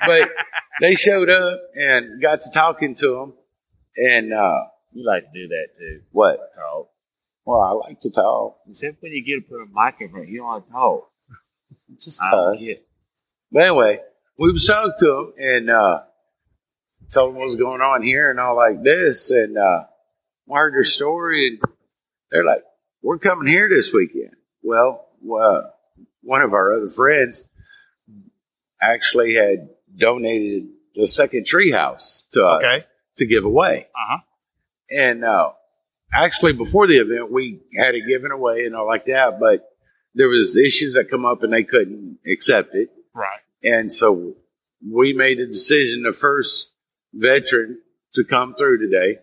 [0.05, 0.29] But
[0.81, 3.34] they showed up and got to talking to them.
[3.97, 4.63] And, uh,
[4.93, 6.01] You like to do that too.
[6.11, 6.38] what?
[6.55, 6.89] Talk.
[7.45, 8.57] Well, I like to talk.
[8.69, 11.09] Except when you get to put a mic in front, you don't like to talk.
[12.03, 12.57] Just talk.
[13.51, 13.99] But anyway,
[14.39, 15.99] we was talking to them and uh,
[17.11, 19.29] told them what was going on here and all like this.
[19.29, 19.83] And uh,
[20.51, 21.59] heard their story, and
[22.31, 22.63] they're like,
[23.01, 25.61] "We're coming here this weekend." Well, uh,
[26.21, 27.41] one of our other friends
[28.81, 32.85] actually had donated the second treehouse to us Okay.
[33.17, 33.87] to give away.
[33.95, 34.17] Uh huh.
[34.89, 35.51] And uh,
[36.13, 39.39] actually, before the event, we had it given away and all like that.
[39.39, 39.67] But
[40.13, 42.89] there was issues that come up, and they couldn't accept it.
[43.15, 43.39] Right.
[43.63, 44.35] And so
[44.87, 46.03] we made a decision.
[46.03, 46.67] The first
[47.14, 47.80] veteran
[48.16, 49.20] to come through today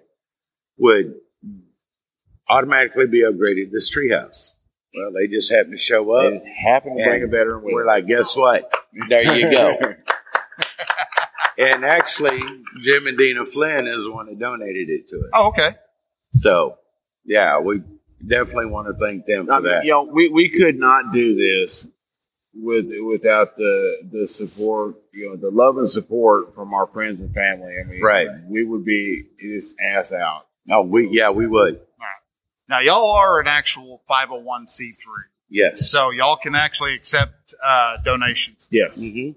[0.79, 1.15] would
[2.49, 4.51] automatically be upgraded to this treehouse.
[4.95, 6.43] Well, they just happened to show up.
[6.43, 8.71] They happen to bring a And veteran We're like, guess what?
[9.09, 9.77] There you go.
[11.59, 12.41] and actually,
[12.83, 15.31] Jim and Dina Flynn is the one that donated it to us.
[15.33, 15.77] Oh, okay.
[16.35, 16.79] So,
[17.25, 17.83] yeah, we
[18.27, 19.85] definitely want to thank them for I mean, that.
[19.85, 21.87] you know, we, we could not do this
[22.55, 27.33] with without the the support, you know, the love and support from our friends and
[27.35, 27.75] family.
[27.81, 28.29] I mean, Right.
[28.49, 30.47] We would be just ass out.
[30.67, 31.81] No, we yeah, we would.
[32.69, 34.95] Now, y'all are an actual 501c3.
[35.49, 35.91] Yes.
[35.91, 38.69] So y'all can actually accept uh, donations.
[38.71, 38.95] Yes.
[38.95, 39.31] hmm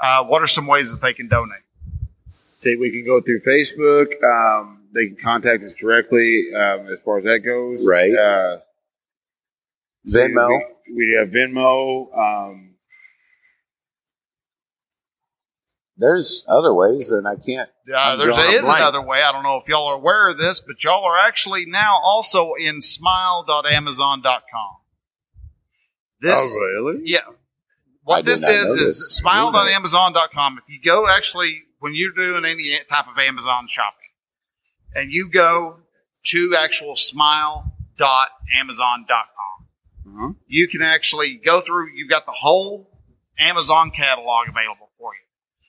[0.00, 1.60] Uh, what are some ways that they can donate?
[2.60, 4.22] Say we can go through Facebook.
[4.24, 7.86] Um, they can contact us directly um, as far as that goes.
[7.86, 8.14] Right.
[8.14, 8.60] Uh,
[10.08, 10.58] Venmo.
[10.90, 12.16] We, we have Venmo.
[12.16, 12.66] Um,
[15.96, 17.68] There's other ways, and I can't.
[17.92, 18.78] Uh, I'm there drawing a is blank.
[18.78, 19.22] another way.
[19.22, 22.52] I don't know if y'all are aware of this, but y'all are actually now also
[22.58, 24.76] in smile.amazon.com.
[26.22, 27.02] This, Oh, really?
[27.04, 27.20] yeah.
[28.04, 29.16] What did this not is know is this.
[29.18, 30.58] smile.amazon.com.
[30.62, 33.96] If you go actually when you're doing any type of Amazon shopping,
[34.94, 35.80] and you go
[36.26, 39.59] to actual smile.amazon.com,
[40.06, 40.32] Uh-huh.
[40.46, 41.88] you can actually go through.
[41.94, 42.90] You've got the whole
[43.38, 45.20] Amazon catalog available for you.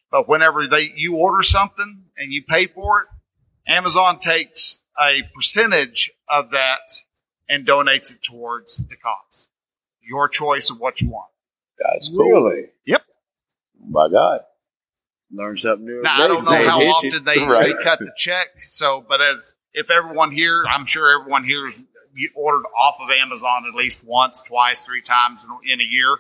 [0.10, 3.08] But whenever they you order something and you pay for it,
[3.72, 6.80] Amazon takes a percentage of that
[7.48, 9.48] and donates it towards the cause.
[10.02, 11.30] Your choice of what you want.
[11.80, 12.30] That's cool.
[12.30, 12.66] Really?
[13.84, 14.42] By God.
[15.32, 16.02] Learn something new.
[16.04, 17.12] Now I don't know They how hit you.
[17.20, 17.74] often they, Right.
[17.78, 18.48] they cut the check.
[18.68, 21.82] So, but as if everyone here, I'm sure everyone here has
[22.36, 26.18] ordered off of Amazon at least once, twice, three times in, in a year.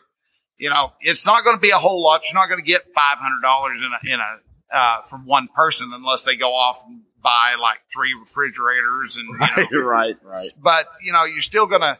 [0.57, 2.21] You know, it's not going to be a whole lot.
[2.25, 5.47] You're not going to get five hundred dollars in a in a uh, from one
[5.55, 9.37] person unless they go off and buy like three refrigerators and you
[9.79, 10.39] know, Right, right, right.
[10.61, 11.99] but you know you're still gonna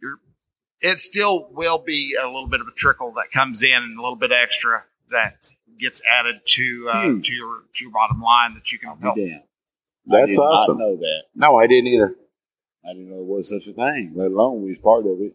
[0.00, 0.16] you're
[0.80, 4.02] it still will be a little bit of a trickle that comes in and a
[4.02, 5.36] little bit extra that
[5.80, 7.20] gets added to uh, Hmm.
[7.22, 9.16] to your to your bottom line that you can help.
[9.16, 9.42] Damn.
[10.12, 10.78] I That's did not awesome.
[10.78, 11.22] know that.
[11.36, 12.14] No, I didn't either.
[12.84, 15.34] I didn't know there was such a thing, let alone we was part of it.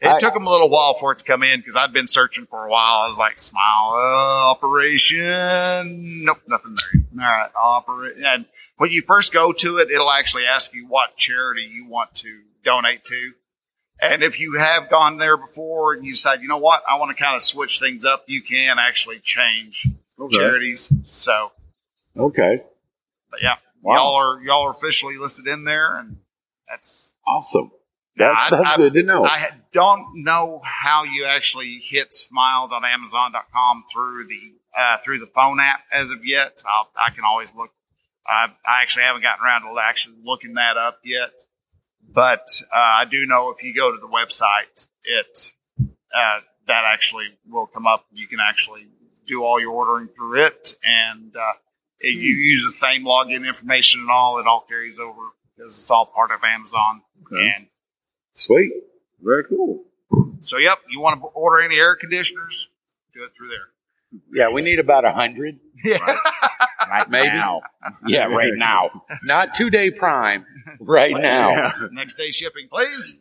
[0.00, 2.06] It I- took them a little while for it to come in because I'd been
[2.08, 3.02] searching for a while.
[3.02, 8.16] I was like, "Smile uh, operation, nope, nothing there." All right, operate.
[8.24, 8.46] And
[8.76, 12.42] when you first go to it, it'll actually ask you what charity you want to
[12.64, 13.32] donate to.
[14.00, 17.16] And if you have gone there before and you decide, you know what, I want
[17.16, 19.88] to kind of switch things up, you can actually change
[20.30, 20.88] charities.
[21.06, 21.50] So,
[22.16, 22.62] Okay.
[23.30, 23.94] but yeah, Wow.
[23.96, 26.18] y'all are y'all are officially listed in there, and
[26.68, 27.70] that's Awesome.
[28.16, 29.24] That's I- that's I- good to know.
[29.24, 35.80] I don't know how you actually hit smile.amazon.com through the uh, through the phone app
[35.92, 36.62] as of yet.
[36.66, 37.70] I'll, I can always look.
[38.26, 41.30] I I actually haven't gotten around to actually looking that up yet,
[42.12, 45.52] but uh, I do know if you go to the website, it
[46.14, 48.06] uh, that actually will come up.
[48.12, 48.86] You can actually
[49.26, 51.52] do all your ordering through it, and uh,
[52.00, 54.38] if you use the same login information and all.
[54.38, 55.20] It all carries over
[55.58, 57.02] because it's all part of Amazon.
[57.26, 57.52] Okay.
[57.56, 57.66] And
[58.34, 58.70] Sweet.
[59.20, 59.84] Very cool.
[60.42, 62.68] so, yep, you want to order any air conditioners?
[63.12, 64.20] Do it through there.
[64.32, 65.58] Yeah, we need about a hundred.
[65.84, 65.98] Yeah.
[66.88, 67.28] Right Maybe.
[67.28, 67.60] now.
[68.06, 69.04] Yeah, right now.
[69.22, 70.46] Not two day prime.
[70.80, 71.72] Right now.
[71.92, 73.16] Next day shipping, please.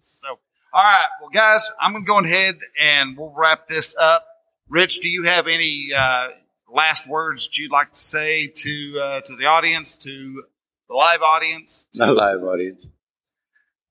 [0.00, 0.28] So,
[0.72, 1.06] all right.
[1.20, 4.24] Well, guys, I'm going to go ahead and we'll wrap this up.
[4.68, 6.28] Rich, do you have any uh,
[6.72, 10.44] last words that you'd like to say to uh, to the audience, to
[10.90, 11.86] the live audience?
[11.94, 12.86] Not live audience.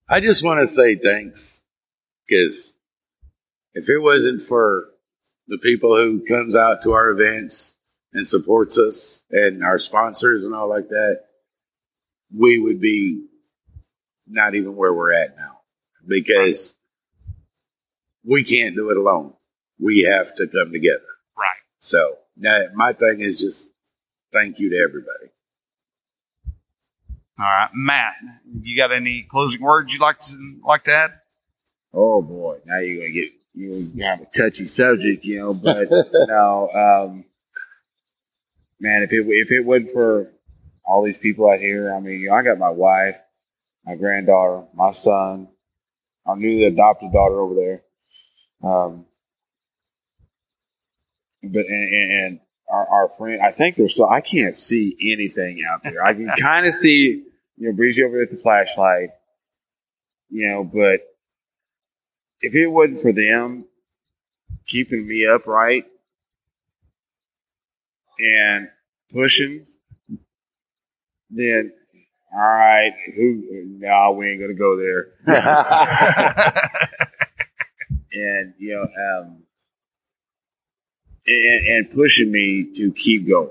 [0.08, 1.62] I just want to say thanks
[2.28, 2.74] because
[3.74, 4.86] if it wasn't for
[5.48, 7.72] the people who comes out to our events
[8.12, 11.22] and supports us and our sponsors and all like that,
[12.38, 13.26] we would be
[14.28, 15.60] not even where we're at now
[16.06, 16.76] because
[18.26, 19.34] we can't do it alone.
[19.80, 21.00] We have to come together.
[21.38, 21.48] Right.
[21.80, 23.68] So now my thing is just
[24.34, 25.32] thank you to everybody.
[27.40, 28.16] All right, Matt,
[28.64, 31.14] you got any closing words you'd like to like to add?
[31.94, 35.54] Oh boy, now you're gonna get you have a touchy subject, you know.
[35.54, 37.26] But no, um,
[38.82, 40.30] man, if it if it wasn't for
[40.84, 43.16] all these people out here, I mean, you know, I got my wife,
[43.86, 45.48] my granddaughter, my son,
[46.26, 47.82] our newly adopted daughter over there.
[48.62, 49.06] Um,
[51.42, 52.40] but and, and, and
[52.70, 54.10] our, our friend, I think they're still.
[54.10, 56.04] I can't see anything out there.
[56.04, 57.24] I can kind of see,
[57.58, 59.10] you know, Breezy over there with the flashlight,
[60.30, 61.02] you know, but
[62.42, 63.66] if it wasn't for them
[64.68, 65.86] keeping me upright
[68.20, 68.70] and
[69.12, 69.66] pushing,
[71.30, 71.74] then
[72.32, 73.44] all right, who?
[73.80, 75.08] No, we ain't gonna go there.
[78.14, 79.44] and you know, um,
[81.30, 83.50] and, and pushing me to keep going.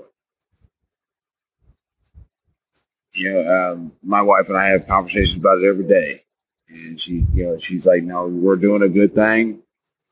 [3.13, 6.23] You know, um, my wife and I have conversations about it every day,
[6.69, 9.61] and she, you know, she's like, "No, we're doing a good thing.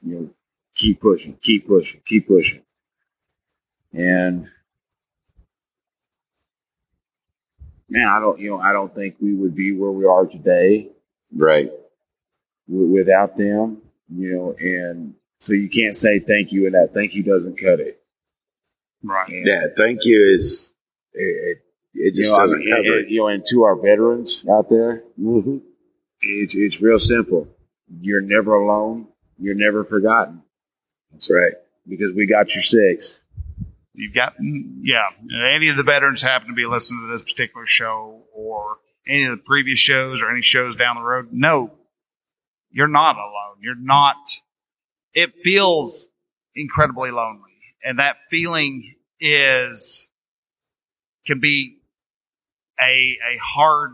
[0.04, 0.30] You know,
[0.76, 2.64] keep pushing, keep pushing, keep pushing."
[3.94, 4.50] And
[7.90, 10.90] man, I don't, you know, I don't think we would be where we are today
[11.36, 11.72] Right.
[12.68, 13.82] without them.
[14.10, 17.80] you know, and so you can't say thank you, and that thank you doesn't cut
[17.80, 18.00] it.
[19.04, 19.30] Right.
[19.30, 20.70] And, Yeah, thank you is
[21.14, 21.20] it.
[21.20, 21.58] It,
[22.00, 23.00] it you just know, doesn't mean, cover and- it.
[23.04, 25.58] and, you know, and to our veterans out there, Mm-hmm.
[26.22, 27.48] it's it's real simple.
[28.02, 29.08] You're never alone.
[29.40, 30.42] You're never forgotten
[31.12, 31.54] That's right.
[31.88, 33.20] because we got your six.
[33.94, 35.08] You've got, yeah,
[35.56, 38.78] any of the veterans happen to be listening to this particular show or
[39.08, 41.72] any of the previous shows or any shows down the road, no,
[42.72, 43.58] you're not alone.
[43.62, 44.18] You're not,
[45.18, 46.08] it feels
[46.56, 47.42] incredibly lonely.
[47.84, 50.08] And that feeling is,
[51.26, 51.80] can be
[52.80, 53.94] a, a hard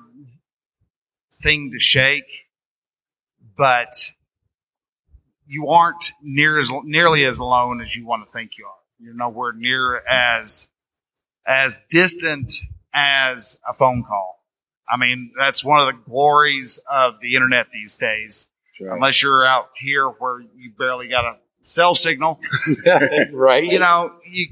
[1.41, 2.49] thing to shake,
[3.57, 3.93] but
[5.47, 8.71] you aren't near as nearly as alone as you want to think you are.
[8.99, 10.67] You're nowhere near as
[11.47, 12.53] as distant
[12.93, 14.43] as a phone call.
[14.89, 18.47] I mean, that's one of the glories of the internet these days.
[18.80, 18.95] That's right.
[18.95, 22.39] Unless you're out here where you barely got a cell signal,
[23.32, 23.63] right.
[23.63, 24.47] you know, you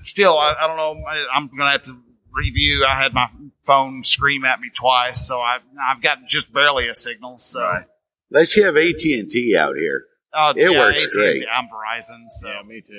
[0.00, 1.02] still, I, I don't know.
[1.06, 1.96] I, I'm going to have to
[2.32, 2.84] review.
[2.84, 3.28] I had my
[3.66, 5.58] phone scream at me twice, so I,
[5.90, 7.38] I've got just barely a signal.
[7.38, 7.84] So Right.
[8.30, 10.04] Let's have AT and T out here.
[10.32, 11.16] uh, It works AT&T.
[11.16, 11.42] great.
[11.52, 12.98] I'm Verizon, so Yeah, me too.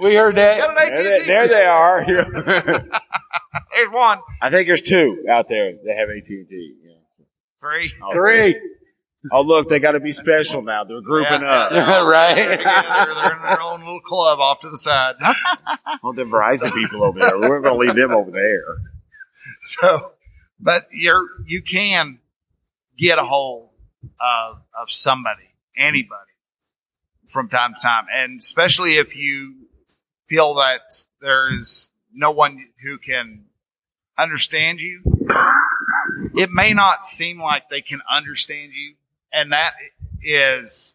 [0.04, 0.70] we heard Got that.
[0.70, 1.26] an there, they, AT&T.
[1.26, 2.04] there they are.
[3.74, 6.74] There's one, I think there's two out there that have AT and T.
[7.60, 7.92] three.
[8.12, 8.58] Three.
[9.32, 10.84] Oh, look, they got to be special now.
[10.84, 11.72] They're grouping Yeah, up.
[11.72, 12.34] yeah, They're, right.
[12.34, 13.14] together.
[13.14, 15.14] They're in their own little club off to the side.
[16.02, 17.38] well, the Verizon people over there.
[17.38, 18.64] We're going to leave them over there.
[19.62, 20.12] So,
[20.60, 22.18] but you're you can
[22.98, 23.70] get a hold
[24.20, 26.30] of of somebody, anybody,
[27.28, 29.54] from time to time, and especially if you
[30.28, 33.46] feel that there is no one who can
[34.18, 35.02] understand you.
[36.36, 38.94] It may not seem like they can understand you,
[39.36, 39.74] and that
[40.22, 40.94] is.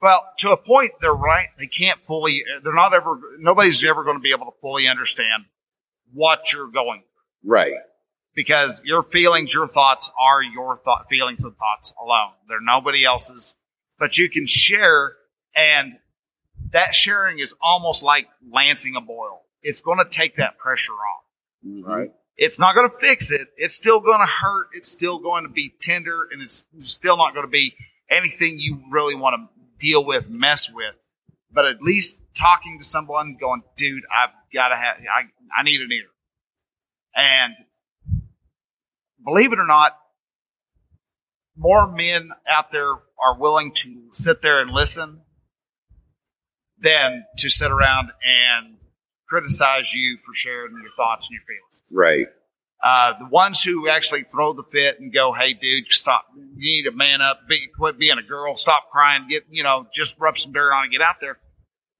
[0.00, 1.48] Well, to a point, they're right.
[1.58, 2.42] They can't fully.
[2.64, 3.18] They're not ever.
[3.38, 5.44] Nobody's ever going to be able to fully understand
[6.12, 7.72] what you're going through Right.
[8.34, 12.32] because your feelings, your thoughts are your thought, feelings and thoughts alone.
[12.48, 13.54] They're nobody else's,
[13.98, 15.12] but you can share,
[15.54, 15.98] and
[16.72, 19.42] that sharing is almost like lancing a boil.
[19.62, 21.24] It's going to take that pressure off.
[21.66, 21.86] Mm-hmm.
[21.88, 22.10] Right.
[22.40, 23.48] It's not going to fix it.
[23.58, 24.68] It's still going to hurt.
[24.72, 27.74] It's still going to be tender, and it's still not going to be
[28.10, 30.94] anything you really want to deal with, mess with.
[31.52, 35.28] But at least talking to someone, going, dude, I've got to have, I,
[35.60, 36.06] I need an ear.
[37.14, 37.54] And
[39.22, 39.98] believe it or not,
[41.58, 42.90] more men out there
[43.22, 45.20] are willing to sit there and listen
[46.78, 48.78] than to sit around and
[49.28, 51.69] criticize you for sharing your thoughts and your feelings.
[51.92, 52.26] Right.
[52.82, 56.24] Uh, the ones who actually throw the fit and go, "Hey, dude, stop!
[56.34, 57.40] You need to man up.
[57.46, 58.56] Be, quit being a girl.
[58.56, 59.26] Stop crying.
[59.28, 61.38] Get you know, just rub some dirt on and get out there."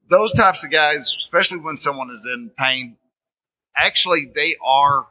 [0.08, 2.96] Those types of guys, especially when someone is in pain,
[3.76, 5.06] actually they are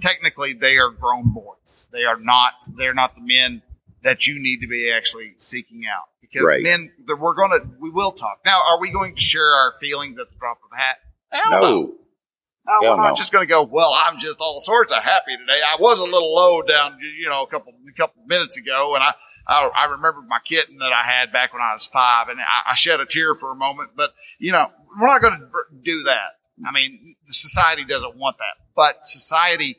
[0.00, 1.86] technically they are grown boys.
[1.92, 2.52] They are not.
[2.76, 3.62] They're not the men
[4.02, 6.62] that you need to be actually seeking out because Right.
[6.62, 6.90] men.
[7.06, 7.60] We're gonna.
[7.78, 8.40] We will talk.
[8.44, 10.96] Now, are we going to share our feelings at the drop of a hat?
[11.30, 11.60] Hell no.
[11.60, 11.94] No.
[12.66, 13.16] No, Hell we're not no.
[13.16, 13.62] just going to go.
[13.62, 15.60] Well, I'm just all sorts of happy today.
[15.66, 19.02] I was a little low down, you know, a couple a couple minutes ago, and
[19.02, 19.14] I
[19.46, 22.72] I, I remembered my kitten that I had back when I was five, and I,
[22.72, 23.90] I shed a tear for a moment.
[23.96, 24.68] But you know,
[25.00, 25.46] we're not going to
[25.82, 26.38] do that.
[26.66, 29.78] I mean, society doesn't want that, but society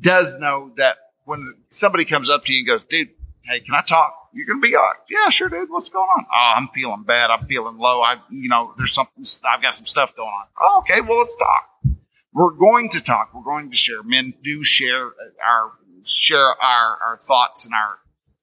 [0.00, 3.08] does know that when somebody comes up to you and goes, "Dude,
[3.44, 5.70] hey, can I talk?" You're to be like, "Yeah, sure, dude.
[5.70, 7.30] What's going on?" Oh, I'm feeling bad.
[7.30, 8.02] I'm feeling low.
[8.02, 9.24] I, you know, there's something.
[9.44, 10.46] I've got some stuff going on.
[10.60, 11.00] Oh, okay.
[11.00, 11.68] Well, let's talk.
[12.32, 13.30] We're going to talk.
[13.34, 14.02] We're going to share.
[14.02, 15.12] Men do share
[15.44, 15.72] our
[16.04, 17.98] share our our thoughts and our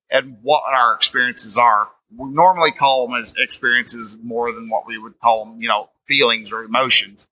[0.10, 1.90] and what our experiences are.
[2.16, 5.90] We normally call them as experiences more than what we would call them, you know,
[6.08, 7.28] feelings or emotions.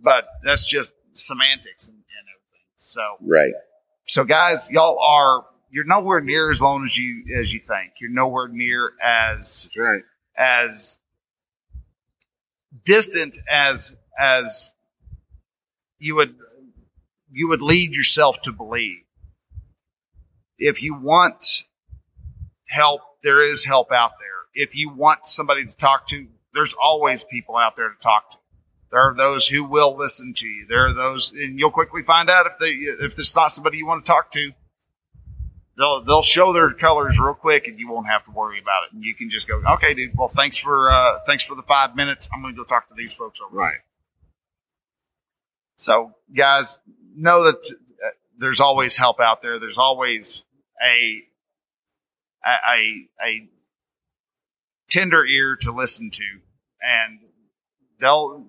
[0.00, 2.64] But that's just semantics and, and everything.
[2.76, 3.52] So Right.
[4.06, 7.94] so guys, y'all are you're nowhere near as long as you as you think.
[8.00, 10.02] You're nowhere near as right.
[10.36, 10.96] as
[12.84, 14.70] distant as as
[15.98, 16.34] you would
[17.30, 19.02] you would lead yourself to believe.
[20.58, 21.64] If you want
[22.68, 24.28] help, there is help out there.
[24.54, 28.38] If you want somebody to talk to, there's always people out there to talk to.
[28.90, 30.66] There are those who will listen to you.
[30.66, 33.86] There are those, and you'll quickly find out if they if it's not somebody you
[33.86, 34.52] want to talk to.
[35.78, 38.94] They'll they'll show their colors real quick, and you won't have to worry about it.
[38.94, 40.10] And you can just go, okay, dude.
[40.16, 42.28] Well, thanks for uh, thanks for the five minutes.
[42.34, 43.56] I'm going to go talk to these folks over.
[43.56, 43.78] Right.
[45.76, 46.80] So, guys,
[47.14, 49.60] know that uh, there's always help out there.
[49.60, 50.44] There's always
[50.82, 51.22] a
[52.44, 53.48] a, a, a
[54.90, 56.40] tender ear to listen to,
[56.82, 57.20] and
[58.00, 58.46] they'll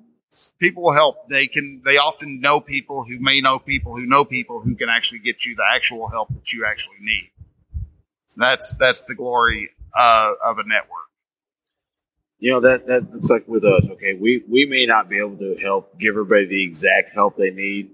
[0.60, 1.28] people will help.
[1.30, 1.82] They can.
[1.86, 5.46] They often know people who may know people who know people who can actually get
[5.46, 7.32] you the actual help that you actually need.
[8.38, 10.98] That's that's the glory uh, of a network.
[12.40, 13.84] You know that that- that's like with us.
[13.92, 17.52] Okay, we we may not be able to help give everybody the exact help they
[17.52, 17.90] need,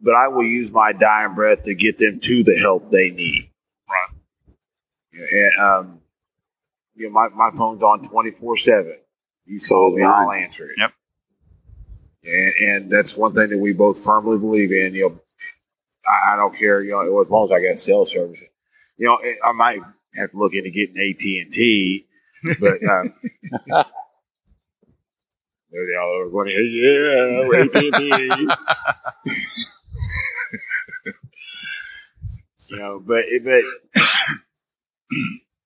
[0.00, 3.50] but I will use my dying breath to get them to the help they need.
[3.88, 5.28] Right.
[5.30, 6.00] And um,
[6.94, 8.96] you know, my my phone's on twenty four seven.
[9.44, 10.76] You call me, I'll answer it.
[10.78, 10.92] Yep.
[12.28, 14.94] And, and that's one thing that we both firmly believe in.
[14.94, 15.20] You know,
[16.32, 16.82] I, don't care.
[16.82, 18.38] You know, as long as I got cell service.
[18.98, 19.80] You know, I might
[20.16, 22.06] have to look into getting AT and T,
[22.60, 23.14] but um,
[25.70, 28.48] they all are going, yeah, AT and T.
[32.70, 33.62] Know, but but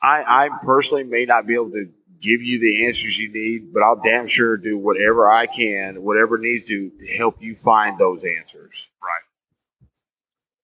[0.03, 1.89] I I personally may not be able to
[2.23, 6.39] give you the answers you need, but I'll damn sure do whatever I can, whatever
[6.39, 8.73] needs to to help you find those answers.
[9.03, 9.89] Right.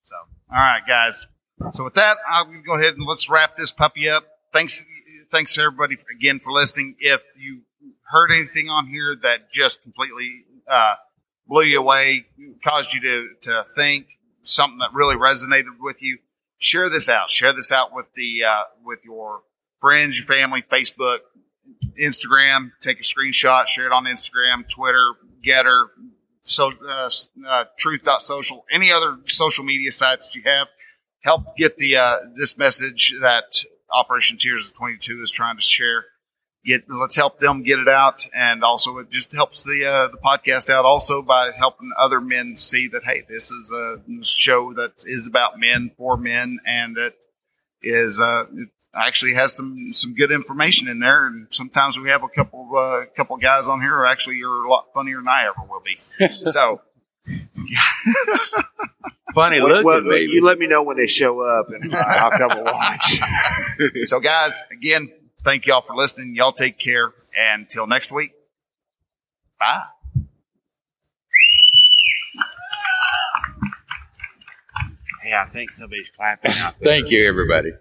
[0.05, 0.15] So,
[0.51, 1.27] all right, guys.
[1.73, 4.25] So with that, I'll go ahead and let's wrap this puppy up.
[4.53, 4.85] Thanks,
[5.31, 6.95] thanks everybody again for listening.
[7.01, 7.63] If you
[8.05, 10.95] heard anything on here that just completely uh,
[11.47, 12.27] blew you away,
[12.65, 14.07] caused you to to think
[14.45, 16.19] something that really resonated with you,
[16.59, 17.31] share this out.
[17.31, 19.41] Share this out with the uh, with your
[19.81, 21.19] friends, your family, Facebook,
[22.01, 22.72] Instagram.
[22.83, 25.14] Take a screenshot, share it on Instagram, Twitter,
[25.45, 25.89] Gettr,
[26.49, 27.11] so uh,
[27.47, 30.68] uh, truth.social, any other social media sites you have.
[31.20, 36.07] Help get the uh, this message that Operation Tears of 22 is trying to share.
[36.64, 40.18] Get let's help them get it out, and also it just helps the uh, the
[40.18, 44.93] podcast out also by helping other men see that hey, this is a show that
[45.05, 47.14] is about men for men, and that
[47.83, 48.45] is uh,
[48.95, 51.26] actually has some some good information in there.
[51.26, 54.70] And sometimes we have a couple uh, couple guys on here who actually are a
[54.70, 55.99] lot funnier than I ever will be.
[56.45, 56.80] So
[59.34, 60.32] Funny Well, looking, well, baby.
[60.32, 63.20] you let me know when they show up, and uh, I'll come and watch.
[64.05, 65.11] so guys, again,
[65.45, 66.34] thank y'all for listening.
[66.34, 67.12] Y'all take care.
[67.39, 68.32] And until next week,
[69.61, 69.82] bye.
[75.22, 76.95] hey, I think somebody's clapping out there.
[76.95, 77.72] Thank you, everybody.